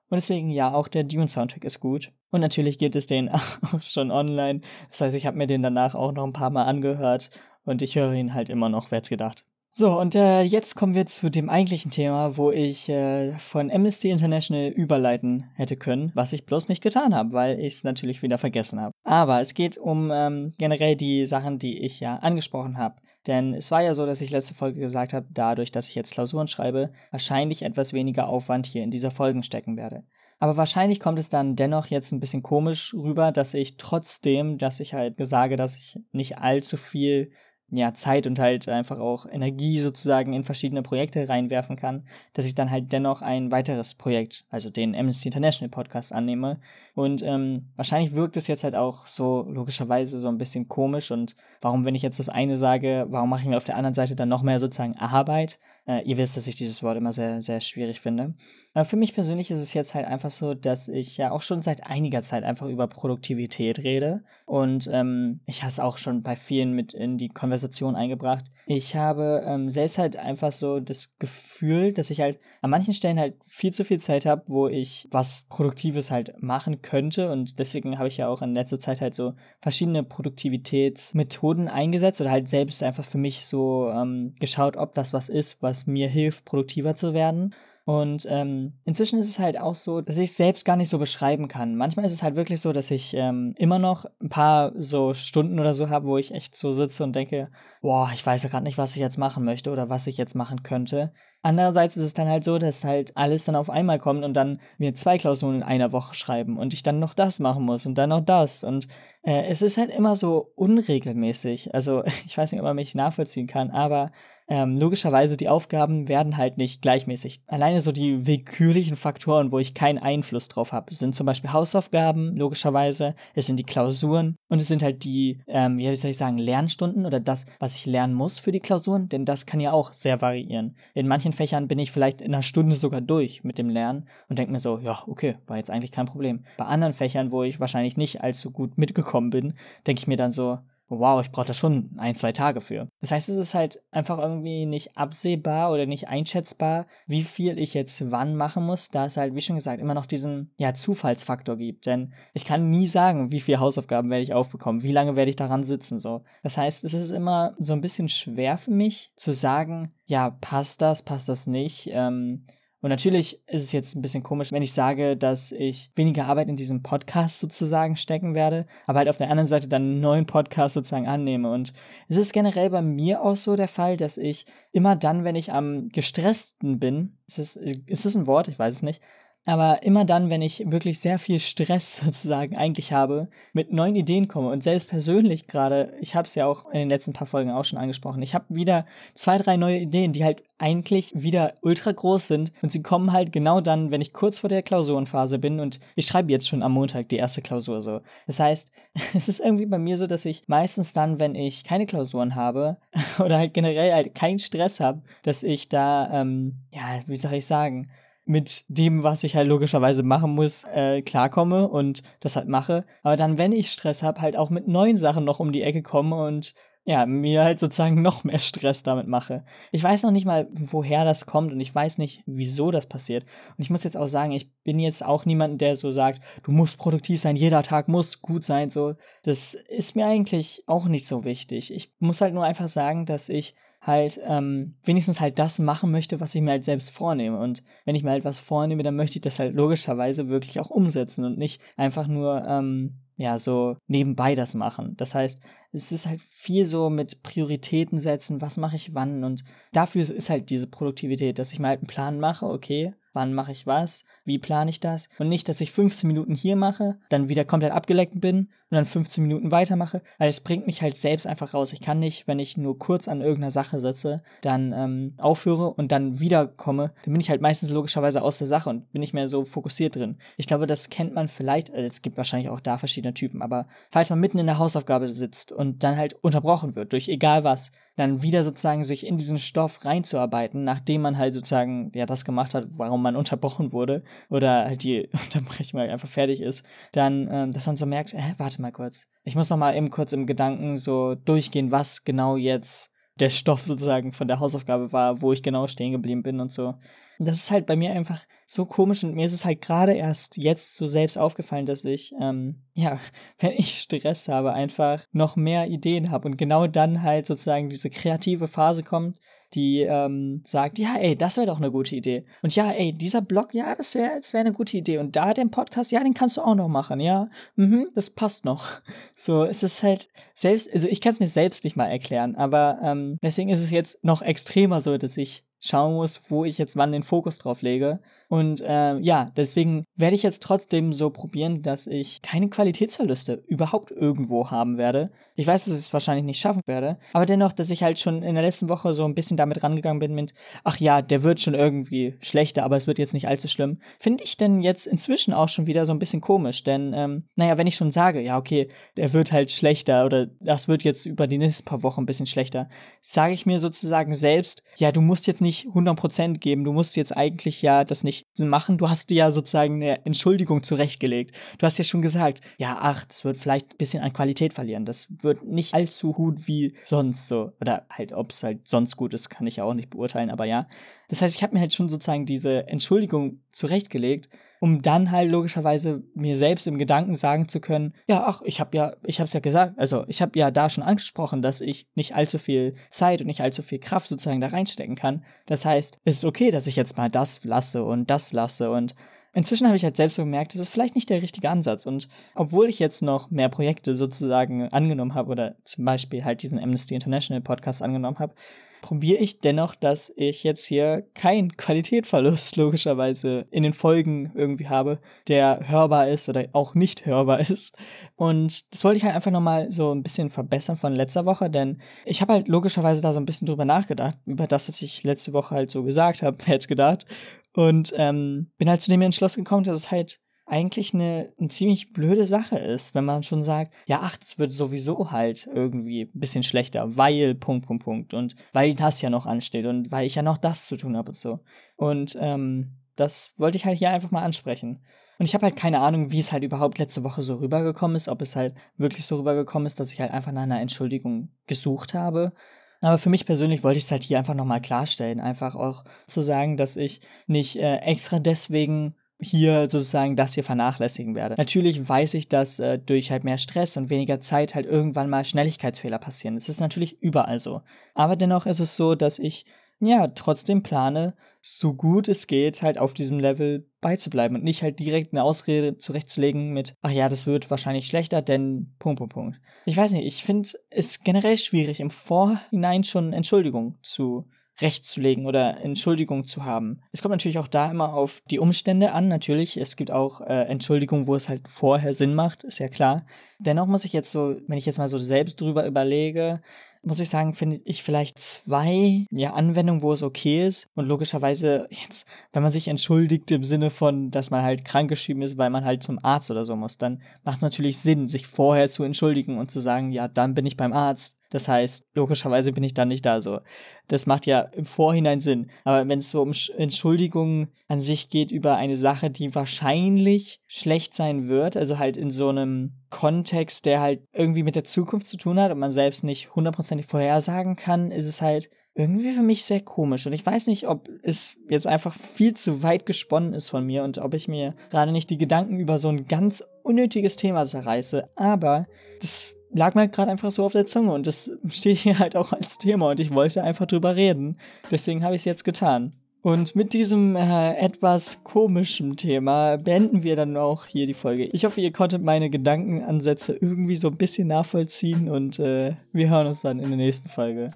Und 0.08 0.16
deswegen, 0.16 0.50
ja, 0.50 0.72
auch 0.72 0.88
der 0.88 1.04
Dune-Soundtrack 1.04 1.64
ist 1.64 1.80
gut. 1.80 2.12
Und 2.30 2.40
natürlich 2.40 2.78
gibt 2.78 2.96
es 2.96 3.06
den 3.06 3.28
auch 3.28 3.80
schon 3.80 4.10
online. 4.10 4.60
Das 4.90 5.00
heißt, 5.00 5.16
ich 5.16 5.26
habe 5.26 5.36
mir 5.36 5.46
den 5.46 5.62
danach 5.62 5.94
auch 5.94 6.12
noch 6.12 6.24
ein 6.24 6.32
paar 6.32 6.50
Mal 6.50 6.64
angehört 6.64 7.30
und 7.64 7.82
ich 7.82 7.96
höre 7.96 8.12
ihn 8.12 8.34
halt 8.34 8.50
immer 8.50 8.68
noch, 8.68 8.90
wer 8.90 8.98
hätte 8.98 9.10
gedacht. 9.10 9.46
So, 9.80 9.98
und 9.98 10.14
äh, 10.14 10.42
jetzt 10.42 10.74
kommen 10.74 10.92
wir 10.92 11.06
zu 11.06 11.30
dem 11.30 11.48
eigentlichen 11.48 11.90
Thema, 11.90 12.36
wo 12.36 12.50
ich 12.50 12.90
äh, 12.90 13.38
von 13.38 13.70
Amnesty 13.70 14.10
International 14.10 14.68
überleiten 14.68 15.44
hätte 15.54 15.74
können, 15.74 16.12
was 16.14 16.34
ich 16.34 16.44
bloß 16.44 16.68
nicht 16.68 16.82
getan 16.82 17.14
habe, 17.14 17.32
weil 17.32 17.58
ich 17.58 17.76
es 17.76 17.82
natürlich 17.82 18.20
wieder 18.20 18.36
vergessen 18.36 18.78
habe. 18.78 18.92
Aber 19.04 19.40
es 19.40 19.54
geht 19.54 19.78
um 19.78 20.10
ähm, 20.12 20.52
generell 20.58 20.96
die 20.96 21.24
Sachen, 21.24 21.58
die 21.58 21.78
ich 21.78 21.98
ja 21.98 22.16
angesprochen 22.16 22.76
habe. 22.76 22.96
Denn 23.26 23.54
es 23.54 23.70
war 23.70 23.80
ja 23.80 23.94
so, 23.94 24.04
dass 24.04 24.20
ich 24.20 24.30
letzte 24.30 24.52
Folge 24.52 24.80
gesagt 24.80 25.14
habe, 25.14 25.28
dadurch, 25.30 25.72
dass 25.72 25.88
ich 25.88 25.94
jetzt 25.94 26.12
Klausuren 26.12 26.46
schreibe, 26.46 26.92
wahrscheinlich 27.10 27.62
etwas 27.62 27.94
weniger 27.94 28.28
Aufwand 28.28 28.66
hier 28.66 28.82
in 28.82 28.90
dieser 28.90 29.10
Folgen 29.10 29.42
stecken 29.42 29.78
werde. 29.78 30.04
Aber 30.40 30.58
wahrscheinlich 30.58 31.00
kommt 31.00 31.18
es 31.18 31.30
dann 31.30 31.56
dennoch 31.56 31.86
jetzt 31.86 32.12
ein 32.12 32.20
bisschen 32.20 32.42
komisch 32.42 32.92
rüber, 32.92 33.32
dass 33.32 33.54
ich 33.54 33.78
trotzdem, 33.78 34.58
dass 34.58 34.80
ich 34.80 34.92
halt 34.92 35.14
sage, 35.18 35.56
dass 35.56 35.74
ich 35.74 35.98
nicht 36.12 36.36
allzu 36.36 36.76
viel 36.76 37.32
ja, 37.70 37.94
Zeit 37.94 38.26
und 38.26 38.38
halt 38.38 38.68
einfach 38.68 38.98
auch 38.98 39.26
Energie 39.26 39.80
sozusagen 39.80 40.32
in 40.32 40.44
verschiedene 40.44 40.82
Projekte 40.82 41.28
reinwerfen 41.28 41.76
kann, 41.76 42.04
dass 42.32 42.44
ich 42.44 42.54
dann 42.54 42.70
halt 42.70 42.92
dennoch 42.92 43.22
ein 43.22 43.52
weiteres 43.52 43.94
Projekt, 43.94 44.44
also 44.50 44.70
den 44.70 44.94
Amnesty 44.94 45.28
International 45.28 45.70
Podcast 45.70 46.12
annehme. 46.12 46.58
Und 46.94 47.22
ähm, 47.22 47.68
wahrscheinlich 47.76 48.14
wirkt 48.14 48.36
es 48.36 48.48
jetzt 48.48 48.64
halt 48.64 48.74
auch 48.74 49.06
so 49.06 49.46
logischerweise 49.48 50.18
so 50.18 50.28
ein 50.28 50.38
bisschen 50.38 50.68
komisch 50.68 51.10
und 51.10 51.36
warum, 51.60 51.84
wenn 51.84 51.94
ich 51.94 52.02
jetzt 52.02 52.18
das 52.18 52.28
eine 52.28 52.56
sage, 52.56 53.06
warum 53.08 53.30
mache 53.30 53.42
ich 53.42 53.48
mir 53.48 53.56
auf 53.56 53.64
der 53.64 53.76
anderen 53.76 53.94
Seite 53.94 54.16
dann 54.16 54.28
noch 54.28 54.42
mehr 54.42 54.58
sozusagen 54.58 54.96
Arbeit? 54.96 55.60
Äh, 55.86 56.02
ihr 56.02 56.16
wisst, 56.16 56.36
dass 56.36 56.46
ich 56.46 56.56
dieses 56.56 56.82
Wort 56.82 56.96
immer 56.96 57.12
sehr, 57.12 57.42
sehr 57.42 57.60
schwierig 57.60 58.00
finde. 58.00 58.34
Aber 58.74 58.84
für 58.84 58.96
mich 58.96 59.14
persönlich 59.14 59.50
ist 59.50 59.60
es 59.60 59.74
jetzt 59.74 59.94
halt 59.94 60.06
einfach 60.06 60.30
so, 60.30 60.54
dass 60.54 60.88
ich 60.88 61.16
ja 61.16 61.30
auch 61.30 61.42
schon 61.42 61.62
seit 61.62 61.86
einiger 61.88 62.22
Zeit 62.22 62.44
einfach 62.44 62.66
über 62.66 62.86
Produktivität 62.88 63.78
rede. 63.80 64.22
Und 64.46 64.88
ähm, 64.92 65.40
ich 65.46 65.62
habe 65.62 65.70
es 65.70 65.80
auch 65.80 65.98
schon 65.98 66.22
bei 66.22 66.36
vielen 66.36 66.72
mit 66.72 66.92
in 66.92 67.18
die 67.18 67.28
Konversation 67.28 67.59
eingebracht. 67.96 68.44
Ich 68.66 68.94
habe 68.94 69.42
ähm, 69.46 69.70
selbst 69.70 69.98
halt 69.98 70.16
einfach 70.16 70.52
so 70.52 70.80
das 70.80 71.16
Gefühl, 71.18 71.92
dass 71.92 72.10
ich 72.10 72.20
halt 72.20 72.38
an 72.62 72.70
manchen 72.70 72.94
Stellen 72.94 73.18
halt 73.18 73.34
viel 73.44 73.72
zu 73.72 73.84
viel 73.84 73.98
Zeit 73.98 74.26
habe, 74.26 74.44
wo 74.46 74.68
ich 74.68 75.08
was 75.10 75.44
Produktives 75.48 76.10
halt 76.10 76.40
machen 76.40 76.82
könnte. 76.82 77.32
Und 77.32 77.58
deswegen 77.58 77.98
habe 77.98 78.08
ich 78.08 78.16
ja 78.16 78.28
auch 78.28 78.42
in 78.42 78.54
letzter 78.54 78.78
Zeit 78.78 79.00
halt 79.00 79.14
so 79.14 79.34
verschiedene 79.60 80.02
Produktivitätsmethoden 80.04 81.68
eingesetzt 81.68 82.20
oder 82.20 82.30
halt 82.30 82.48
selbst 82.48 82.82
einfach 82.82 83.04
für 83.04 83.18
mich 83.18 83.44
so 83.44 83.90
ähm, 83.90 84.34
geschaut, 84.38 84.76
ob 84.76 84.94
das 84.94 85.12
was 85.12 85.28
ist, 85.28 85.62
was 85.62 85.86
mir 85.86 86.08
hilft, 86.08 86.44
produktiver 86.44 86.94
zu 86.94 87.12
werden. 87.12 87.54
Und 87.90 88.24
ähm, 88.30 88.74
inzwischen 88.84 89.18
ist 89.18 89.28
es 89.28 89.40
halt 89.40 89.58
auch 89.58 89.74
so, 89.74 90.00
dass 90.00 90.16
ich 90.16 90.30
es 90.30 90.36
selbst 90.36 90.64
gar 90.64 90.76
nicht 90.76 90.88
so 90.88 90.98
beschreiben 90.98 91.48
kann. 91.48 91.74
Manchmal 91.74 92.04
ist 92.04 92.12
es 92.12 92.22
halt 92.22 92.36
wirklich 92.36 92.60
so, 92.60 92.72
dass 92.72 92.92
ich 92.92 93.14
ähm, 93.14 93.52
immer 93.58 93.80
noch 93.80 94.04
ein 94.22 94.28
paar 94.28 94.72
so 94.76 95.12
Stunden 95.12 95.58
oder 95.58 95.74
so 95.74 95.88
habe, 95.88 96.06
wo 96.06 96.16
ich 96.16 96.32
echt 96.32 96.54
so 96.54 96.70
sitze 96.70 97.02
und 97.02 97.16
denke, 97.16 97.48
boah, 97.80 98.10
ich 98.12 98.24
weiß 98.24 98.42
ja 98.42 98.48
gerade 98.48 98.64
nicht, 98.64 98.78
was 98.78 98.92
ich 98.92 99.00
jetzt 99.00 99.16
machen 99.16 99.44
möchte 99.44 99.70
oder 99.70 99.88
was 99.88 100.06
ich 100.06 100.16
jetzt 100.18 100.34
machen 100.34 100.62
könnte. 100.62 101.12
Andererseits 101.42 101.96
ist 101.96 102.04
es 102.04 102.14
dann 102.14 102.28
halt 102.28 102.44
so, 102.44 102.58
dass 102.58 102.84
halt 102.84 103.16
alles 103.16 103.46
dann 103.46 103.56
auf 103.56 103.70
einmal 103.70 103.98
kommt 103.98 104.24
und 104.24 104.34
dann 104.34 104.60
wir 104.76 104.94
zwei 104.94 105.16
Klausuren 105.16 105.56
in 105.56 105.62
einer 105.62 105.90
Woche 105.90 106.14
schreiben 106.14 106.58
und 106.58 106.74
ich 106.74 106.82
dann 106.82 106.98
noch 106.98 107.14
das 107.14 107.40
machen 107.40 107.64
muss 107.64 107.86
und 107.86 107.96
dann 107.96 108.10
noch 108.10 108.20
das. 108.20 108.62
Und 108.62 108.88
äh, 109.22 109.44
es 109.46 109.62
ist 109.62 109.78
halt 109.78 109.90
immer 109.90 110.16
so 110.16 110.52
unregelmäßig. 110.56 111.74
Also 111.74 112.04
ich 112.26 112.36
weiß 112.36 112.52
nicht, 112.52 112.60
ob 112.60 112.66
man 112.66 112.76
mich 112.76 112.94
nachvollziehen 112.94 113.46
kann, 113.46 113.70
aber 113.70 114.12
ähm, 114.50 114.76
logischerweise 114.76 115.36
die 115.36 115.48
Aufgaben 115.48 116.08
werden 116.08 116.36
halt 116.36 116.58
nicht 116.58 116.82
gleichmäßig. 116.82 117.36
Alleine 117.46 117.80
so 117.80 117.92
die 117.92 118.26
willkürlichen 118.26 118.96
Faktoren, 118.96 119.52
wo 119.52 119.60
ich 119.60 119.74
keinen 119.74 119.98
Einfluss 119.98 120.48
drauf 120.48 120.72
habe, 120.72 120.92
sind 120.92 121.14
zum 121.14 121.24
Beispiel 121.24 121.52
Hausaufgaben, 121.52 122.34
logischerweise, 122.36 123.14
es 123.34 123.46
sind 123.46 123.58
die 123.58 123.64
Klausuren 123.64 124.36
und 124.48 124.60
es 124.60 124.66
sind 124.66 124.82
halt 124.82 125.04
die, 125.04 125.40
ähm, 125.46 125.78
wie 125.78 125.94
soll 125.94 126.10
ich 126.10 126.16
sagen, 126.16 126.36
Lernstunden 126.36 127.06
oder 127.06 127.20
das, 127.20 127.46
was 127.60 127.69
ich 127.74 127.86
lernen 127.86 128.14
muss 128.14 128.38
für 128.38 128.52
die 128.52 128.60
Klausuren, 128.60 129.08
denn 129.08 129.24
das 129.24 129.46
kann 129.46 129.60
ja 129.60 129.72
auch 129.72 129.92
sehr 129.92 130.20
variieren. 130.20 130.76
In 130.94 131.08
manchen 131.08 131.32
Fächern 131.32 131.68
bin 131.68 131.78
ich 131.78 131.92
vielleicht 131.92 132.20
in 132.20 132.34
einer 132.34 132.42
Stunde 132.42 132.76
sogar 132.76 133.00
durch 133.00 133.44
mit 133.44 133.58
dem 133.58 133.68
Lernen 133.68 134.06
und 134.28 134.38
denke 134.38 134.52
mir 134.52 134.58
so, 134.58 134.78
ja, 134.78 135.02
okay, 135.06 135.36
war 135.46 135.56
jetzt 135.56 135.70
eigentlich 135.70 135.92
kein 135.92 136.06
Problem. 136.06 136.44
Bei 136.56 136.64
anderen 136.64 136.92
Fächern, 136.92 137.30
wo 137.30 137.42
ich 137.42 137.60
wahrscheinlich 137.60 137.96
nicht 137.96 138.22
allzu 138.22 138.50
gut 138.50 138.78
mitgekommen 138.78 139.30
bin, 139.30 139.54
denke 139.86 140.00
ich 140.00 140.06
mir 140.06 140.16
dann 140.16 140.32
so, 140.32 140.58
wow, 140.90 141.22
ich 141.22 141.30
brauche 141.30 141.46
da 141.46 141.54
schon 141.54 141.90
ein, 141.96 142.16
zwei 142.16 142.32
Tage 142.32 142.60
für. 142.60 142.88
Das 143.00 143.12
heißt, 143.12 143.28
es 143.28 143.36
ist 143.36 143.54
halt 143.54 143.82
einfach 143.92 144.18
irgendwie 144.18 144.66
nicht 144.66 144.96
absehbar 144.96 145.72
oder 145.72 145.86
nicht 145.86 146.08
einschätzbar, 146.08 146.86
wie 147.06 147.22
viel 147.22 147.58
ich 147.58 147.74
jetzt 147.74 148.10
wann 148.10 148.34
machen 148.34 148.64
muss, 148.64 148.90
da 148.90 149.06
es 149.06 149.16
halt, 149.16 149.34
wie 149.34 149.40
schon 149.40 149.56
gesagt, 149.56 149.80
immer 149.80 149.94
noch 149.94 150.06
diesen 150.06 150.52
ja, 150.58 150.74
Zufallsfaktor 150.74 151.56
gibt. 151.56 151.86
Denn 151.86 152.12
ich 152.34 152.44
kann 152.44 152.68
nie 152.68 152.86
sagen, 152.86 153.30
wie 153.30 153.40
viele 153.40 153.60
Hausaufgaben 153.60 154.10
werde 154.10 154.22
ich 154.22 154.34
aufbekommen, 154.34 154.82
wie 154.82 154.92
lange 154.92 155.16
werde 155.16 155.30
ich 155.30 155.36
daran 155.36 155.62
sitzen. 155.62 155.98
So. 155.98 156.24
Das 156.42 156.56
heißt, 156.56 156.84
es 156.84 156.92
ist 156.92 157.12
immer 157.12 157.54
so 157.58 157.72
ein 157.72 157.80
bisschen 157.80 158.08
schwer 158.08 158.58
für 158.58 158.72
mich 158.72 159.12
zu 159.16 159.32
sagen, 159.32 159.94
ja, 160.06 160.30
passt 160.30 160.82
das, 160.82 161.02
passt 161.02 161.28
das 161.28 161.46
nicht. 161.46 161.88
Ähm, 161.92 162.46
und 162.82 162.88
natürlich 162.88 163.42
ist 163.46 163.64
es 163.64 163.72
jetzt 163.72 163.94
ein 163.94 164.02
bisschen 164.02 164.22
komisch, 164.22 164.52
wenn 164.52 164.62
ich 164.62 164.72
sage, 164.72 165.16
dass 165.16 165.52
ich 165.52 165.90
weniger 165.96 166.26
Arbeit 166.26 166.48
in 166.48 166.56
diesem 166.56 166.82
Podcast 166.82 167.38
sozusagen 167.38 167.96
stecken 167.96 168.34
werde, 168.34 168.66
aber 168.86 169.00
halt 169.00 169.08
auf 169.08 169.18
der 169.18 169.30
anderen 169.30 169.46
Seite 169.46 169.68
dann 169.68 169.82
einen 169.82 170.00
neuen 170.00 170.26
Podcast 170.26 170.74
sozusagen 170.74 171.06
annehme. 171.06 171.50
Und 171.50 171.74
es 172.08 172.16
ist 172.16 172.32
generell 172.32 172.70
bei 172.70 172.80
mir 172.80 173.22
auch 173.22 173.36
so 173.36 173.54
der 173.54 173.68
Fall, 173.68 173.98
dass 173.98 174.16
ich 174.16 174.46
immer 174.72 174.96
dann, 174.96 175.24
wenn 175.24 175.36
ich 175.36 175.52
am 175.52 175.90
gestressten 175.90 176.78
bin, 176.78 177.18
ist 177.26 177.38
es, 177.38 177.56
ist 177.56 178.06
es 178.06 178.16
ein 178.16 178.26
Wort, 178.26 178.48
ich 178.48 178.58
weiß 178.58 178.76
es 178.76 178.82
nicht, 178.82 179.02
Aber 179.46 179.82
immer 179.82 180.04
dann, 180.04 180.28
wenn 180.28 180.42
ich 180.42 180.64
wirklich 180.66 181.00
sehr 181.00 181.18
viel 181.18 181.38
Stress 181.38 181.96
sozusagen 182.04 182.56
eigentlich 182.56 182.92
habe, 182.92 183.28
mit 183.52 183.72
neuen 183.72 183.96
Ideen 183.96 184.28
komme 184.28 184.50
und 184.50 184.62
selbst 184.62 184.88
persönlich 184.88 185.46
gerade, 185.46 185.94
ich 186.00 186.14
habe 186.14 186.26
es 186.26 186.34
ja 186.34 186.46
auch 186.46 186.66
in 186.66 186.80
den 186.80 186.88
letzten 186.90 187.14
paar 187.14 187.26
Folgen 187.26 187.50
auch 187.50 187.64
schon 187.64 187.78
angesprochen, 187.78 188.22
ich 188.22 188.34
habe 188.34 188.44
wieder 188.50 188.84
zwei, 189.14 189.38
drei 189.38 189.56
neue 189.56 189.78
Ideen, 189.78 190.12
die 190.12 190.24
halt 190.24 190.42
eigentlich 190.58 191.12
wieder 191.14 191.54
ultra 191.62 191.90
groß 191.90 192.26
sind 192.26 192.52
und 192.60 192.70
sie 192.70 192.82
kommen 192.82 193.12
halt 193.12 193.32
genau 193.32 193.62
dann, 193.62 193.90
wenn 193.90 194.02
ich 194.02 194.12
kurz 194.12 194.40
vor 194.40 194.50
der 194.50 194.62
Klausurenphase 194.62 195.38
bin 195.38 195.58
und 195.58 195.80
ich 195.96 196.06
schreibe 196.06 196.30
jetzt 196.30 196.46
schon 196.46 196.62
am 196.62 196.72
Montag 196.72 197.08
die 197.08 197.16
erste 197.16 197.40
Klausur 197.40 197.80
so. 197.80 198.00
Das 198.26 198.40
heißt, 198.40 198.70
es 199.14 199.28
ist 199.28 199.40
irgendwie 199.40 199.66
bei 199.66 199.78
mir 199.78 199.96
so, 199.96 200.06
dass 200.06 200.26
ich 200.26 200.42
meistens 200.48 200.92
dann, 200.92 201.18
wenn 201.18 201.34
ich 201.34 201.64
keine 201.64 201.86
Klausuren 201.86 202.34
habe 202.34 202.76
oder 203.18 203.38
halt 203.38 203.54
generell 203.54 203.92
halt 203.94 204.14
keinen 204.14 204.38
Stress 204.38 204.80
habe, 204.80 205.02
dass 205.22 205.42
ich 205.42 205.70
da, 205.70 206.10
ähm, 206.12 206.58
ja, 206.74 207.00
wie 207.06 207.16
soll 207.16 207.32
ich 207.32 207.46
sagen, 207.46 207.90
mit 208.24 208.64
dem, 208.68 209.02
was 209.02 209.24
ich 209.24 209.34
halt 209.34 209.48
logischerweise 209.48 210.02
machen 210.02 210.34
muss, 210.34 210.64
äh, 210.64 211.02
klarkomme 211.02 211.68
und 211.68 212.02
das 212.20 212.36
halt 212.36 212.48
mache. 212.48 212.84
Aber 213.02 213.16
dann, 213.16 213.38
wenn 213.38 213.52
ich 213.52 213.70
Stress 213.70 214.02
habe, 214.02 214.20
halt 214.20 214.36
auch 214.36 214.50
mit 214.50 214.68
neuen 214.68 214.96
Sachen 214.98 215.24
noch 215.24 215.40
um 215.40 215.52
die 215.52 215.62
Ecke 215.62 215.82
komme 215.82 216.26
und 216.26 216.54
ja, 216.84 217.06
mir 217.06 217.44
halt 217.44 217.60
sozusagen 217.60 218.02
noch 218.02 218.24
mehr 218.24 218.38
Stress 218.38 218.82
damit 218.82 219.06
mache. 219.06 219.44
Ich 219.72 219.82
weiß 219.82 220.02
noch 220.02 220.10
nicht 220.10 220.26
mal, 220.26 220.48
woher 220.52 221.04
das 221.04 221.26
kommt 221.26 221.52
und 221.52 221.60
ich 221.60 221.74
weiß 221.74 221.98
nicht, 221.98 222.22
wieso 222.26 222.70
das 222.70 222.86
passiert. 222.86 223.24
Und 223.56 223.62
ich 223.62 223.70
muss 223.70 223.84
jetzt 223.84 223.96
auch 223.96 224.08
sagen, 224.08 224.32
ich 224.32 224.50
bin 224.62 224.78
jetzt 224.78 225.04
auch 225.04 225.24
niemand, 225.24 225.60
der 225.60 225.76
so 225.76 225.90
sagt, 225.90 226.22
du 226.42 226.52
musst 226.52 226.78
produktiv 226.78 227.20
sein, 227.20 227.36
jeder 227.36 227.62
Tag 227.62 227.88
muss 227.88 228.22
gut 228.22 228.44
sein, 228.44 228.70
so. 228.70 228.94
Das 229.22 229.54
ist 229.54 229.96
mir 229.96 230.06
eigentlich 230.06 230.64
auch 230.66 230.86
nicht 230.86 231.06
so 231.06 231.24
wichtig. 231.24 231.72
Ich 231.72 231.92
muss 231.98 232.20
halt 232.20 232.34
nur 232.34 232.44
einfach 232.44 232.68
sagen, 232.68 233.06
dass 233.06 233.28
ich 233.28 233.54
halt 233.80 234.20
ähm, 234.24 234.76
wenigstens 234.84 235.20
halt 235.20 235.38
das 235.38 235.58
machen 235.58 235.90
möchte, 235.90 236.20
was 236.20 236.34
ich 236.34 236.42
mir 236.42 236.50
halt 236.50 236.64
selbst 236.64 236.90
vornehme. 236.90 237.38
Und 237.38 237.62
wenn 237.84 237.94
ich 237.94 238.02
mir 238.02 238.10
halt 238.10 238.24
was 238.24 238.38
vornehme, 238.38 238.82
dann 238.82 238.96
möchte 238.96 239.16
ich 239.16 239.22
das 239.22 239.38
halt 239.38 239.54
logischerweise 239.54 240.28
wirklich 240.28 240.60
auch 240.60 240.70
umsetzen 240.70 241.24
und 241.24 241.38
nicht 241.38 241.60
einfach 241.76 242.06
nur 242.06 242.44
ähm, 242.46 243.00
ja 243.16 243.38
so 243.38 243.76
nebenbei 243.86 244.34
das 244.34 244.54
machen. 244.54 244.96
Das 244.96 245.14
heißt, 245.14 245.42
es 245.72 245.92
ist 245.92 246.06
halt 246.06 246.20
viel 246.20 246.64
so 246.64 246.90
mit 246.90 247.22
Prioritäten 247.22 247.98
setzen, 247.98 248.40
was 248.40 248.56
mache 248.56 248.76
ich 248.76 248.94
wann 248.94 249.24
und 249.24 249.44
dafür 249.72 250.02
ist 250.02 250.30
halt 250.30 250.50
diese 250.50 250.66
Produktivität, 250.66 251.38
dass 251.38 251.52
ich 251.52 251.58
mir 251.58 251.68
halt 251.68 251.80
einen 251.80 251.86
Plan 251.86 252.18
mache, 252.18 252.46
okay, 252.46 252.94
wann 253.12 253.34
mache 253.34 253.52
ich 253.52 253.66
was, 253.66 254.04
wie 254.30 254.38
plane 254.38 254.70
ich 254.70 254.78
das 254.78 255.08
und 255.18 255.28
nicht, 255.28 255.48
dass 255.48 255.60
ich 255.60 255.72
15 255.72 256.06
Minuten 256.06 256.34
hier 256.34 256.54
mache, 256.54 256.96
dann 257.08 257.28
wieder 257.28 257.44
komplett 257.44 257.72
abgeleckt 257.72 258.20
bin 258.20 258.48
und 258.70 258.76
dann 258.76 258.84
15 258.84 259.22
Minuten 259.22 259.50
weitermache, 259.50 260.00
weil 260.18 260.28
es 260.28 260.40
bringt 260.40 260.66
mich 260.66 260.80
halt 260.80 260.96
selbst 260.96 261.26
einfach 261.26 261.54
raus. 261.54 261.72
Ich 261.72 261.80
kann 261.80 261.98
nicht, 261.98 262.28
wenn 262.28 262.38
ich 262.38 262.56
nur 262.56 262.78
kurz 262.78 263.08
an 263.08 263.20
irgendeiner 263.20 263.50
Sache 263.50 263.80
sitze, 263.80 264.22
dann 264.42 264.72
ähm, 264.72 265.14
aufhöre 265.18 265.70
und 265.70 265.90
dann 265.90 266.20
wiederkomme, 266.20 266.92
dann 267.04 267.12
bin 267.12 267.20
ich 267.20 267.30
halt 267.30 267.40
meistens 267.40 267.70
logischerweise 267.70 268.22
aus 268.22 268.38
der 268.38 268.46
Sache 268.46 268.70
und 268.70 268.92
bin 268.92 269.00
nicht 269.00 269.12
mehr 269.12 269.26
so 269.26 269.44
fokussiert 269.44 269.96
drin. 269.96 270.18
Ich 270.36 270.46
glaube, 270.46 270.68
das 270.68 270.88
kennt 270.88 271.14
man 271.14 271.26
vielleicht, 271.26 271.72
also 271.72 271.84
es 271.84 272.00
gibt 272.00 272.16
wahrscheinlich 272.16 272.48
auch 272.48 272.60
da 272.60 272.78
verschiedene 272.78 273.12
Typen, 273.12 273.42
aber 273.42 273.66
falls 273.90 274.10
man 274.10 274.20
mitten 274.20 274.38
in 274.38 274.46
der 274.46 274.58
Hausaufgabe 274.58 275.08
sitzt 275.08 275.50
und 275.50 275.82
dann 275.82 275.96
halt 275.96 276.14
unterbrochen 276.22 276.76
wird 276.76 276.92
durch 276.92 277.08
egal 277.08 277.42
was, 277.42 277.72
dann 277.96 278.22
wieder 278.22 278.44
sozusagen 278.44 278.84
sich 278.84 279.06
in 279.06 279.16
diesen 279.16 279.38
Stoff 279.38 279.84
reinzuarbeiten, 279.84 280.64
nachdem 280.64 281.02
man 281.02 281.18
halt 281.18 281.34
sozusagen 281.34 281.90
ja 281.94 282.06
das 282.06 282.24
gemacht 282.24 282.54
hat, 282.54 282.68
warum 282.76 283.02
man 283.02 283.16
unterbrochen 283.16 283.72
wurde 283.72 284.04
oder 284.28 284.64
halt 284.66 284.82
die 284.82 285.08
Unterbrechung 285.24 285.80
halt 285.80 285.90
einfach 285.90 286.08
fertig 286.08 286.40
ist, 286.40 286.64
dann, 286.92 287.28
äh, 287.28 287.50
dass 287.50 287.66
man 287.66 287.76
so 287.76 287.86
merkt, 287.86 288.14
äh, 288.14 288.34
warte 288.38 288.60
mal 288.60 288.72
kurz, 288.72 289.06
ich 289.24 289.36
muss 289.36 289.50
noch 289.50 289.56
mal 289.56 289.76
eben 289.76 289.90
kurz 289.90 290.12
im 290.12 290.26
Gedanken 290.26 290.76
so 290.76 291.14
durchgehen, 291.14 291.70
was 291.70 292.04
genau 292.04 292.36
jetzt 292.36 292.92
der 293.18 293.28
Stoff 293.28 293.62
sozusagen 293.66 294.12
von 294.12 294.28
der 294.28 294.40
Hausaufgabe 294.40 294.92
war, 294.92 295.20
wo 295.20 295.32
ich 295.32 295.42
genau 295.42 295.66
stehen 295.66 295.92
geblieben 295.92 296.22
bin 296.22 296.40
und 296.40 296.52
so. 296.52 296.74
Und 297.18 297.26
das 297.26 297.36
ist 297.36 297.50
halt 297.50 297.66
bei 297.66 297.76
mir 297.76 297.92
einfach 297.92 298.24
so 298.52 298.66
komisch 298.66 299.04
und 299.04 299.14
mir 299.14 299.26
ist 299.26 299.32
es 299.32 299.44
halt 299.44 299.62
gerade 299.62 299.92
erst 299.92 300.36
jetzt 300.36 300.74
so 300.74 300.84
selbst 300.84 301.16
aufgefallen, 301.16 301.66
dass 301.66 301.84
ich, 301.84 302.12
ähm, 302.20 302.56
ja, 302.74 302.98
wenn 303.38 303.52
ich 303.52 303.80
Stress 303.80 304.28
habe, 304.28 304.52
einfach 304.52 305.04
noch 305.12 305.36
mehr 305.36 305.68
Ideen 305.68 306.10
habe 306.10 306.26
und 306.26 306.36
genau 306.36 306.66
dann 306.66 307.04
halt 307.04 307.26
sozusagen 307.26 307.68
diese 307.68 307.90
kreative 307.90 308.48
Phase 308.48 308.82
kommt, 308.82 309.20
die 309.54 309.82
ähm, 309.82 310.42
sagt, 310.44 310.80
ja, 310.80 310.96
ey, 310.98 311.16
das 311.16 311.36
wäre 311.36 311.46
doch 311.46 311.58
eine 311.58 311.70
gute 311.70 311.94
Idee. 311.94 312.24
Und 312.42 312.54
ja, 312.56 312.72
ey, 312.72 312.92
dieser 312.92 313.20
Blog, 313.20 313.54
ja, 313.54 313.72
das 313.76 313.94
wäre 313.94 314.16
das 314.16 314.32
wär 314.32 314.40
eine 314.40 314.52
gute 314.52 314.76
Idee. 314.76 314.98
Und 314.98 315.14
da 315.14 315.32
den 315.32 315.52
Podcast, 315.52 315.92
ja, 315.92 316.02
den 316.02 316.14
kannst 316.14 316.36
du 316.36 316.40
auch 316.40 316.56
noch 316.56 316.68
machen, 316.68 316.98
ja. 316.98 317.28
Mhm, 317.54 317.88
das 317.94 318.10
passt 318.10 318.44
noch. 318.44 318.80
So, 319.16 319.44
es 319.44 319.62
ist 319.62 319.82
halt 319.82 320.08
selbst, 320.34 320.72
also 320.72 320.88
ich 320.88 321.00
kann 321.00 321.12
es 321.12 321.20
mir 321.20 321.28
selbst 321.28 321.62
nicht 321.64 321.76
mal 321.76 321.86
erklären, 321.86 322.36
aber 322.36 322.78
ähm, 322.82 323.18
deswegen 323.22 323.50
ist 323.50 323.62
es 323.62 323.70
jetzt 323.70 324.02
noch 324.02 324.22
extremer 324.22 324.80
so, 324.80 324.96
dass 324.96 325.16
ich 325.18 325.44
schauen 325.60 325.94
muss, 325.94 326.22
wo 326.28 326.44
ich 326.44 326.58
jetzt 326.58 326.76
wann 326.76 326.92
den 326.92 327.02
Fokus 327.02 327.38
drauf 327.38 327.62
lege. 327.62 328.00
Und 328.30 328.60
äh, 328.60 328.96
ja, 328.98 329.32
deswegen 329.36 329.82
werde 329.96 330.14
ich 330.14 330.22
jetzt 330.22 330.44
trotzdem 330.44 330.92
so 330.92 331.10
probieren, 331.10 331.62
dass 331.62 331.88
ich 331.88 332.22
keine 332.22 332.48
Qualitätsverluste 332.48 333.42
überhaupt 333.48 333.90
irgendwo 333.90 334.52
haben 334.52 334.78
werde. 334.78 335.10
Ich 335.34 335.48
weiß, 335.48 335.64
dass 335.64 335.74
ich 335.74 335.80
es 335.80 335.92
wahrscheinlich 335.92 336.24
nicht 336.24 336.38
schaffen 336.38 336.60
werde, 336.66 336.98
aber 337.12 337.26
dennoch, 337.26 337.52
dass 337.52 337.70
ich 337.70 337.82
halt 337.82 337.98
schon 337.98 338.22
in 338.22 338.34
der 338.34 338.44
letzten 338.44 338.68
Woche 338.68 338.94
so 338.94 339.04
ein 339.04 339.16
bisschen 339.16 339.36
damit 339.36 339.64
rangegangen 339.64 339.98
bin 339.98 340.14
mit, 340.14 340.32
ach 340.62 340.76
ja, 340.76 341.02
der 341.02 341.24
wird 341.24 341.40
schon 341.40 341.54
irgendwie 341.54 342.14
schlechter, 342.20 342.62
aber 342.62 342.76
es 342.76 342.86
wird 342.86 343.00
jetzt 343.00 343.14
nicht 343.14 343.26
allzu 343.26 343.48
schlimm. 343.48 343.80
Finde 343.98 344.22
ich 344.22 344.36
denn 344.36 344.62
jetzt 344.62 344.86
inzwischen 344.86 345.34
auch 345.34 345.48
schon 345.48 345.66
wieder 345.66 345.84
so 345.84 345.92
ein 345.92 345.98
bisschen 345.98 346.20
komisch, 346.20 346.62
denn, 346.62 346.92
ähm, 346.94 347.24
naja, 347.34 347.58
wenn 347.58 347.66
ich 347.66 347.74
schon 347.74 347.90
sage, 347.90 348.20
ja, 348.20 348.38
okay, 348.38 348.68
der 348.96 349.12
wird 349.12 349.32
halt 349.32 349.50
schlechter 349.50 350.04
oder 350.06 350.26
das 350.38 350.68
wird 350.68 350.84
jetzt 350.84 351.04
über 351.04 351.26
die 351.26 351.38
nächsten 351.38 351.64
paar 351.64 351.82
Wochen 351.82 352.02
ein 352.02 352.06
bisschen 352.06 352.26
schlechter, 352.26 352.68
sage 353.02 353.34
ich 353.34 353.44
mir 353.44 353.58
sozusagen 353.58 354.14
selbst, 354.14 354.62
ja, 354.76 354.92
du 354.92 355.00
musst 355.00 355.26
jetzt 355.26 355.42
nicht 355.42 355.66
100% 355.66 356.38
geben, 356.38 356.62
du 356.62 356.72
musst 356.72 356.94
jetzt 356.94 357.16
eigentlich 357.16 357.60
ja 357.62 357.82
das 357.82 358.04
nicht 358.04 358.19
machen. 358.38 358.78
Du 358.78 358.88
hast 358.88 359.10
dir 359.10 359.16
ja 359.16 359.30
sozusagen 359.30 359.74
eine 359.74 360.04
Entschuldigung 360.06 360.62
zurechtgelegt. 360.62 361.36
Du 361.58 361.66
hast 361.66 361.78
ja 361.78 361.84
schon 361.84 362.02
gesagt, 362.02 362.40
ja, 362.58 362.78
ach, 362.80 363.04
das 363.04 363.24
wird 363.24 363.36
vielleicht 363.36 363.72
ein 363.72 363.76
bisschen 363.78 364.02
an 364.02 364.12
Qualität 364.12 364.54
verlieren. 364.54 364.84
Das 364.84 365.08
wird 365.22 365.44
nicht 365.44 365.74
allzu 365.74 366.12
gut 366.12 366.46
wie 366.48 366.74
sonst 366.84 367.28
so. 367.28 367.52
Oder 367.60 367.86
halt, 367.90 368.12
ob 368.12 368.30
es 368.30 368.42
halt 368.42 368.66
sonst 368.66 368.96
gut 368.96 369.14
ist, 369.14 369.30
kann 369.30 369.46
ich 369.46 369.56
ja 369.56 369.64
auch 369.64 369.74
nicht 369.74 369.90
beurteilen, 369.90 370.30
aber 370.30 370.44
ja. 370.44 370.66
Das 371.08 371.22
heißt, 371.22 371.34
ich 371.34 371.42
habe 371.42 371.54
mir 371.54 371.60
halt 371.60 371.74
schon 371.74 371.88
sozusagen 371.88 372.26
diese 372.26 372.68
Entschuldigung 372.68 373.40
zurechtgelegt, 373.52 374.28
um 374.60 374.82
dann 374.82 375.10
halt 375.10 375.30
logischerweise 375.30 376.04
mir 376.14 376.36
selbst 376.36 376.66
im 376.66 376.78
Gedanken 376.78 377.16
sagen 377.16 377.48
zu 377.48 377.60
können, 377.60 377.94
ja, 378.06 378.24
ach, 378.26 378.42
ich 378.44 378.60
habe 378.60 378.76
ja, 378.76 378.92
ich 379.02 379.18
habe 379.18 379.26
es 379.26 379.32
ja 379.32 379.40
gesagt, 379.40 379.78
also 379.78 380.04
ich 380.06 380.22
habe 380.22 380.38
ja 380.38 380.50
da 380.50 380.68
schon 380.68 380.84
angesprochen, 380.84 381.42
dass 381.42 381.60
ich 381.62 381.86
nicht 381.94 382.14
allzu 382.14 382.38
viel 382.38 382.74
Zeit 382.90 383.22
und 383.22 383.26
nicht 383.26 383.40
allzu 383.40 383.62
viel 383.62 383.78
Kraft 383.80 384.08
sozusagen 384.08 384.40
da 384.40 384.48
reinstecken 384.48 384.96
kann. 384.96 385.24
Das 385.46 385.64
heißt, 385.64 385.98
es 386.04 386.16
ist 386.16 386.24
okay, 386.24 386.50
dass 386.50 386.66
ich 386.66 386.76
jetzt 386.76 386.98
mal 386.98 387.10
das 387.10 387.42
lasse 387.42 387.82
und 387.82 388.08
das 388.10 388.32
lasse 388.32 388.70
und 388.70 388.94
Inzwischen 389.32 389.68
habe 389.68 389.76
ich 389.76 389.84
halt 389.84 389.96
selbst 389.96 390.16
so 390.16 390.22
gemerkt, 390.22 390.54
das 390.54 390.60
ist 390.60 390.70
vielleicht 390.70 390.96
nicht 390.96 391.08
der 391.08 391.22
richtige 391.22 391.50
Ansatz. 391.50 391.86
Und 391.86 392.08
obwohl 392.34 392.68
ich 392.68 392.80
jetzt 392.80 393.00
noch 393.00 393.30
mehr 393.30 393.48
Projekte 393.48 393.94
sozusagen 393.94 394.68
angenommen 394.72 395.14
habe 395.14 395.30
oder 395.30 395.54
zum 395.62 395.84
Beispiel 395.84 396.24
halt 396.24 396.42
diesen 396.42 396.58
Amnesty 396.58 396.94
International 396.94 397.40
Podcast 397.40 397.80
angenommen 397.80 398.18
habe, 398.18 398.34
probiere 398.80 399.18
ich 399.18 399.38
dennoch, 399.38 399.74
dass 399.74 400.12
ich 400.16 400.44
jetzt 400.44 400.66
hier 400.66 401.06
keinen 401.14 401.56
Qualitätverlust 401.56 402.56
logischerweise 402.56 403.46
in 403.50 403.62
den 403.62 403.72
Folgen 403.72 404.32
irgendwie 404.34 404.68
habe, 404.68 405.00
der 405.28 405.68
hörbar 405.68 406.08
ist 406.08 406.28
oder 406.28 406.48
auch 406.52 406.74
nicht 406.74 407.06
hörbar 407.06 407.40
ist. 407.50 407.76
Und 408.16 408.72
das 408.72 408.84
wollte 408.84 408.98
ich 408.98 409.04
halt 409.04 409.14
einfach 409.14 409.30
nochmal 409.30 409.70
so 409.70 409.94
ein 409.94 410.02
bisschen 410.02 410.30
verbessern 410.30 410.76
von 410.76 410.94
letzter 410.94 411.24
Woche, 411.26 411.50
denn 411.50 411.80
ich 412.04 412.20
habe 412.20 412.32
halt 412.34 412.48
logischerweise 412.48 413.02
da 413.02 413.12
so 413.12 413.20
ein 413.20 413.26
bisschen 413.26 413.46
drüber 413.46 413.64
nachgedacht, 413.64 414.16
über 414.26 414.46
das, 414.46 414.68
was 414.68 414.82
ich 414.82 415.02
letzte 415.04 415.32
Woche 415.32 415.54
halt 415.54 415.70
so 415.70 415.82
gesagt 415.82 416.22
habe, 416.22 416.36
jetzt 416.46 416.68
gedacht. 416.68 417.06
Und 417.52 417.92
ähm, 417.96 418.50
bin 418.58 418.70
halt 418.70 418.80
zu 418.80 418.90
dem 418.90 419.02
Entschluss 419.02 419.34
gekommen, 419.34 419.64
dass 419.64 419.76
es 419.76 419.90
halt 419.90 420.20
eigentlich 420.50 420.92
eine, 420.92 421.32
eine 421.38 421.48
ziemlich 421.48 421.92
blöde 421.92 422.26
Sache 422.26 422.58
ist, 422.58 422.94
wenn 422.94 423.04
man 423.04 423.22
schon 423.22 423.44
sagt, 423.44 423.72
ja, 423.86 424.00
ach, 424.02 424.16
das 424.16 424.38
wird 424.38 424.52
sowieso 424.52 425.10
halt 425.10 425.48
irgendwie 425.52 426.02
ein 426.02 426.20
bisschen 426.20 426.42
schlechter, 426.42 426.96
weil 426.96 427.34
Punkt, 427.34 427.66
Punkt, 427.66 427.84
Punkt 427.84 428.14
und 428.14 428.34
weil 428.52 428.74
das 428.74 429.00
ja 429.00 429.10
noch 429.10 429.26
ansteht 429.26 429.66
und 429.66 429.92
weil 429.92 430.06
ich 430.06 430.16
ja 430.16 430.22
noch 430.22 430.38
das 430.38 430.66
zu 430.66 430.76
tun 430.76 430.96
habe 430.96 431.10
und 431.10 431.16
so. 431.16 431.40
Und 431.76 432.16
ähm, 432.20 432.72
das 432.96 433.32
wollte 433.38 433.56
ich 433.56 433.64
halt 433.64 433.78
hier 433.78 433.90
einfach 433.90 434.10
mal 434.10 434.22
ansprechen. 434.22 434.82
Und 435.18 435.26
ich 435.26 435.34
habe 435.34 435.46
halt 435.46 435.56
keine 435.56 435.80
Ahnung, 435.80 436.10
wie 436.10 436.18
es 436.18 436.32
halt 436.32 436.42
überhaupt 436.42 436.78
letzte 436.78 437.04
Woche 437.04 437.22
so 437.22 437.36
rübergekommen 437.36 437.96
ist, 437.96 438.08
ob 438.08 438.22
es 438.22 438.36
halt 438.36 438.54
wirklich 438.76 439.06
so 439.06 439.16
rübergekommen 439.16 439.66
ist, 439.66 439.78
dass 439.78 439.92
ich 439.92 440.00
halt 440.00 440.12
einfach 440.12 440.32
nach 440.32 440.42
einer 440.42 440.60
Entschuldigung 440.60 441.28
gesucht 441.46 441.94
habe. 441.94 442.32
Aber 442.80 442.98
für 442.98 443.10
mich 443.10 443.26
persönlich 443.26 443.62
wollte 443.62 443.78
ich 443.78 443.84
es 443.84 443.90
halt 443.90 444.02
hier 444.02 444.18
einfach 444.18 444.34
nochmal 444.34 444.62
klarstellen. 444.62 445.20
Einfach 445.20 445.54
auch 445.54 445.84
zu 446.06 446.22
sagen, 446.22 446.56
dass 446.56 446.76
ich 446.76 447.02
nicht 447.26 447.56
äh, 447.56 447.76
extra 447.76 448.18
deswegen 448.18 448.96
hier 449.20 449.68
sozusagen 449.68 450.16
das 450.16 450.34
hier 450.34 450.44
vernachlässigen 450.44 451.14
werde. 451.14 451.34
Natürlich 451.36 451.88
weiß 451.88 452.14
ich, 452.14 452.28
dass 452.28 452.58
äh, 452.58 452.78
durch 452.78 453.10
halt 453.10 453.24
mehr 453.24 453.38
Stress 453.38 453.76
und 453.76 453.90
weniger 453.90 454.20
Zeit 454.20 454.54
halt 454.54 454.66
irgendwann 454.66 455.10
mal 455.10 455.24
Schnelligkeitsfehler 455.24 455.98
passieren. 455.98 456.34
Das 456.34 456.48
ist 456.48 456.60
natürlich 456.60 457.00
überall 457.02 457.38
so. 457.38 457.62
Aber 457.94 458.16
dennoch 458.16 458.46
ist 458.46 458.60
es 458.60 458.76
so, 458.76 458.94
dass 458.94 459.18
ich 459.18 459.44
ja 459.80 460.08
trotzdem 460.08 460.62
plane, 460.62 461.14
so 461.40 461.72
gut 461.72 462.08
es 462.08 462.26
geht, 462.26 462.62
halt 462.62 462.78
auf 462.78 462.92
diesem 462.92 463.18
Level 463.18 463.66
beizubleiben 463.80 464.36
und 464.36 464.44
nicht 464.44 464.62
halt 464.62 464.78
direkt 464.78 465.12
eine 465.12 465.22
Ausrede 465.22 465.78
zurechtzulegen 465.78 466.52
mit, 466.52 466.74
ach 466.82 466.90
ja, 466.90 467.08
das 467.08 467.26
wird 467.26 467.50
wahrscheinlich 467.50 467.86
schlechter, 467.86 468.20
denn 468.20 468.74
Punkt, 468.78 468.98
Punkt, 468.98 469.14
Punkt. 469.14 469.40
Ich 469.64 469.76
weiß 469.76 469.92
nicht, 469.92 470.04
ich 470.04 470.22
finde 470.22 470.50
es 470.68 471.02
generell 471.02 471.38
schwierig, 471.38 471.80
im 471.80 471.90
Vorhinein 471.90 472.84
schon 472.84 473.12
Entschuldigung 473.14 473.78
zu 473.82 474.28
recht 474.60 474.84
zu 474.84 475.00
legen 475.00 475.26
oder 475.26 475.62
Entschuldigung 475.64 476.24
zu 476.24 476.44
haben. 476.44 476.82
Es 476.92 477.02
kommt 477.02 477.12
natürlich 477.12 477.38
auch 477.38 477.48
da 477.48 477.70
immer 477.70 477.94
auf 477.94 478.22
die 478.30 478.38
Umstände 478.38 478.92
an, 478.92 479.08
natürlich. 479.08 479.56
Es 479.56 479.76
gibt 479.76 479.90
auch 479.90 480.20
äh, 480.20 480.44
Entschuldigungen, 480.44 481.06
wo 481.06 481.14
es 481.14 481.28
halt 481.28 481.48
vorher 481.48 481.94
Sinn 481.94 482.14
macht, 482.14 482.44
ist 482.44 482.58
ja 482.58 482.68
klar. 482.68 483.06
Dennoch 483.38 483.66
muss 483.66 483.84
ich 483.84 483.92
jetzt 483.92 484.10
so, 484.10 484.36
wenn 484.46 484.58
ich 484.58 484.66
jetzt 484.66 484.78
mal 484.78 484.88
so 484.88 484.98
selbst 484.98 485.40
drüber 485.40 485.66
überlege, 485.66 486.42
muss 486.82 487.00
ich 487.00 487.10
sagen, 487.10 487.34
finde 487.34 487.60
ich 487.64 487.82
vielleicht 487.82 488.18
zwei 488.18 489.06
ja, 489.10 489.34
Anwendungen, 489.34 489.82
wo 489.82 489.92
es 489.92 490.02
okay 490.02 490.46
ist. 490.46 490.68
Und 490.74 490.86
logischerweise 490.86 491.66
jetzt, 491.70 492.06
wenn 492.32 492.42
man 492.42 492.52
sich 492.52 492.68
entschuldigt 492.68 493.30
im 493.30 493.44
Sinne 493.44 493.70
von, 493.70 494.10
dass 494.10 494.30
man 494.30 494.42
halt 494.42 494.64
krankgeschrieben 494.64 495.22
ist, 495.22 495.38
weil 495.38 495.50
man 495.50 495.64
halt 495.64 495.82
zum 495.82 495.98
Arzt 496.02 496.30
oder 496.30 496.44
so 496.44 496.56
muss, 496.56 496.78
dann 496.78 497.02
macht 497.22 497.38
es 497.38 497.42
natürlich 497.42 497.78
Sinn, 497.78 498.08
sich 498.08 498.26
vorher 498.26 498.68
zu 498.68 498.82
entschuldigen 498.82 499.38
und 499.38 499.50
zu 499.50 499.60
sagen, 499.60 499.92
ja, 499.92 500.08
dann 500.08 500.34
bin 500.34 500.46
ich 500.46 500.56
beim 500.56 500.72
Arzt. 500.72 501.16
Das 501.30 501.46
heißt, 501.46 501.86
logischerweise 501.94 502.52
bin 502.52 502.64
ich 502.64 502.74
dann 502.74 502.88
nicht 502.88 503.06
da 503.06 503.20
so. 503.20 503.38
Das 503.86 504.06
macht 504.06 504.26
ja 504.26 504.40
im 504.40 504.64
Vorhinein 504.64 505.20
Sinn. 505.20 505.50
Aber 505.64 505.86
wenn 505.88 506.00
es 506.00 506.10
so 506.10 506.20
um 506.20 506.32
Entschuldigungen 506.56 507.48
an 507.68 507.78
sich 507.78 508.10
geht 508.10 508.32
über 508.32 508.56
eine 508.56 508.74
Sache, 508.74 509.10
die 509.10 509.34
wahrscheinlich 509.34 510.40
schlecht 510.48 510.94
sein 510.94 511.28
wird, 511.28 511.56
also 511.56 511.78
halt 511.78 511.96
in 511.96 512.10
so 512.10 512.28
einem 512.28 512.72
Kontext, 512.90 513.64
der 513.66 513.80
halt 513.80 514.02
irgendwie 514.12 514.42
mit 514.42 514.56
der 514.56 514.64
Zukunft 514.64 515.06
zu 515.06 515.16
tun 515.16 515.38
hat 515.38 515.52
und 515.52 515.60
man 515.60 515.70
selbst 515.70 516.02
nicht 516.02 516.34
hundertprozentig 516.70 516.86
vorhersagen 516.86 517.56
kann, 517.56 517.90
ist 517.90 518.06
es 518.06 518.20
halt 518.20 518.50
irgendwie 518.74 519.12
für 519.12 519.22
mich 519.22 519.44
sehr 519.44 519.60
komisch. 519.60 520.06
Und 520.06 520.12
ich 520.12 520.24
weiß 520.24 520.46
nicht, 520.46 520.68
ob 520.68 520.88
es 521.02 521.36
jetzt 521.48 521.66
einfach 521.66 521.94
viel 521.94 522.34
zu 522.34 522.62
weit 522.62 522.86
gesponnen 522.86 523.34
ist 523.34 523.50
von 523.50 523.66
mir 523.66 523.82
und 523.82 523.98
ob 523.98 524.14
ich 524.14 524.28
mir 524.28 524.54
gerade 524.70 524.92
nicht 524.92 525.10
die 525.10 525.18
Gedanken 525.18 525.58
über 525.58 525.78
so 525.78 525.88
ein 525.88 526.06
ganz 526.06 526.44
unnötiges 526.62 527.16
Thema 527.16 527.44
zerreiße. 527.44 528.08
Aber 528.14 528.66
das 529.00 529.34
lag 529.52 529.74
mir 529.74 529.88
gerade 529.88 530.10
einfach 530.10 530.30
so 530.30 530.44
auf 530.44 530.52
der 530.52 530.66
Zunge 530.66 530.92
und 530.92 531.06
das 531.06 531.32
steht 531.50 531.78
hier 531.78 531.98
halt 531.98 532.16
auch 532.16 532.32
als 532.32 532.58
Thema 532.58 532.90
und 532.90 533.00
ich 533.00 533.12
wollte 533.12 533.42
einfach 533.42 533.66
drüber 533.66 533.96
reden. 533.96 534.38
Deswegen 534.70 535.02
habe 535.04 535.16
ich 535.16 535.22
es 535.22 535.26
jetzt 535.26 535.44
getan. 535.44 535.90
Und 536.22 536.54
mit 536.54 536.74
diesem 536.74 537.16
äh, 537.16 537.54
etwas 537.56 538.22
komischen 538.24 538.96
Thema 538.96 539.56
beenden 539.56 540.02
wir 540.02 540.16
dann 540.16 540.36
auch 540.36 540.66
hier 540.66 540.84
die 540.84 540.94
Folge. 540.94 541.24
Ich 541.32 541.46
hoffe, 541.46 541.62
ihr 541.62 541.72
konntet 541.72 542.04
meine 542.04 542.28
Gedankenansätze 542.28 543.32
irgendwie 543.40 543.76
so 543.76 543.88
ein 543.88 543.96
bisschen 543.96 544.28
nachvollziehen 544.28 545.08
und 545.08 545.38
äh, 545.38 545.74
wir 545.92 546.10
hören 546.10 546.26
uns 546.26 546.42
dann 546.42 546.60
in 546.60 546.68
der 546.68 546.76
nächsten 546.76 547.08
Folge. 547.08 547.48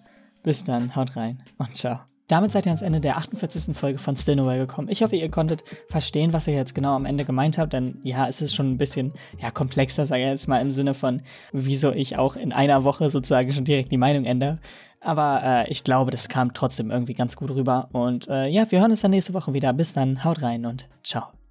Bis 0.43 0.65
dann, 0.65 0.97
haut 0.97 1.15
rein 1.17 1.43
und 1.59 1.77
ciao. 1.77 2.01
Damit 2.29 2.53
seid 2.53 2.65
ihr 2.65 2.71
ans 2.71 2.81
Ende 2.81 3.01
der 3.01 3.19
48. 3.19 3.77
Folge 3.77 3.99
von 3.99 4.17
Still 4.17 4.37
Nowhere 4.37 4.61
gekommen. 4.61 4.89
Ich 4.89 5.03
hoffe, 5.03 5.15
ihr 5.15 5.31
konntet 5.31 5.63
verstehen, 5.91 6.33
was 6.33 6.47
ich 6.47 6.55
jetzt 6.55 6.75
genau 6.75 6.97
am 6.97 7.05
Ende 7.05 7.27
gemeint 7.27 7.59
habe, 7.59 7.69
denn 7.69 7.99
ja, 8.03 8.27
es 8.27 8.41
ist 8.41 8.55
schon 8.55 8.71
ein 8.71 8.79
bisschen 8.79 9.13
ja, 9.43 9.51
komplexer, 9.51 10.07
sage 10.07 10.23
ich 10.23 10.29
jetzt 10.31 10.49
mal, 10.49 10.63
im 10.63 10.71
Sinne 10.71 10.95
von, 10.95 11.21
wieso 11.53 11.93
ich 11.93 12.17
auch 12.17 12.37
in 12.37 12.55
einer 12.55 12.83
Woche 12.83 13.11
sozusagen 13.11 13.53
schon 13.53 13.67
direkt 13.67 13.93
die 13.93 13.99
Meinung 13.99 14.25
ändere. 14.25 14.59
Aber 15.05 15.43
äh, 15.45 15.71
ich 15.71 15.85
glaube, 15.85 16.11
das 16.11 16.29
kam 16.29 16.55
trotzdem 16.55 16.91
irgendwie 16.91 17.15
ganz 17.15 17.37
gut 17.37 17.51
rüber. 17.51 17.89
Und 17.93 18.27
äh, 18.29 18.47
ja, 18.49 18.71
wir 18.71 18.81
hören 18.81 18.91
uns 18.91 19.03
dann 19.03 19.11
nächste 19.11 19.35
Woche 19.35 19.53
wieder. 19.53 19.73
Bis 19.73 19.93
dann, 19.93 20.25
haut 20.25 20.43
rein 20.43 20.67
und 20.67 20.89
ciao. 21.03 21.44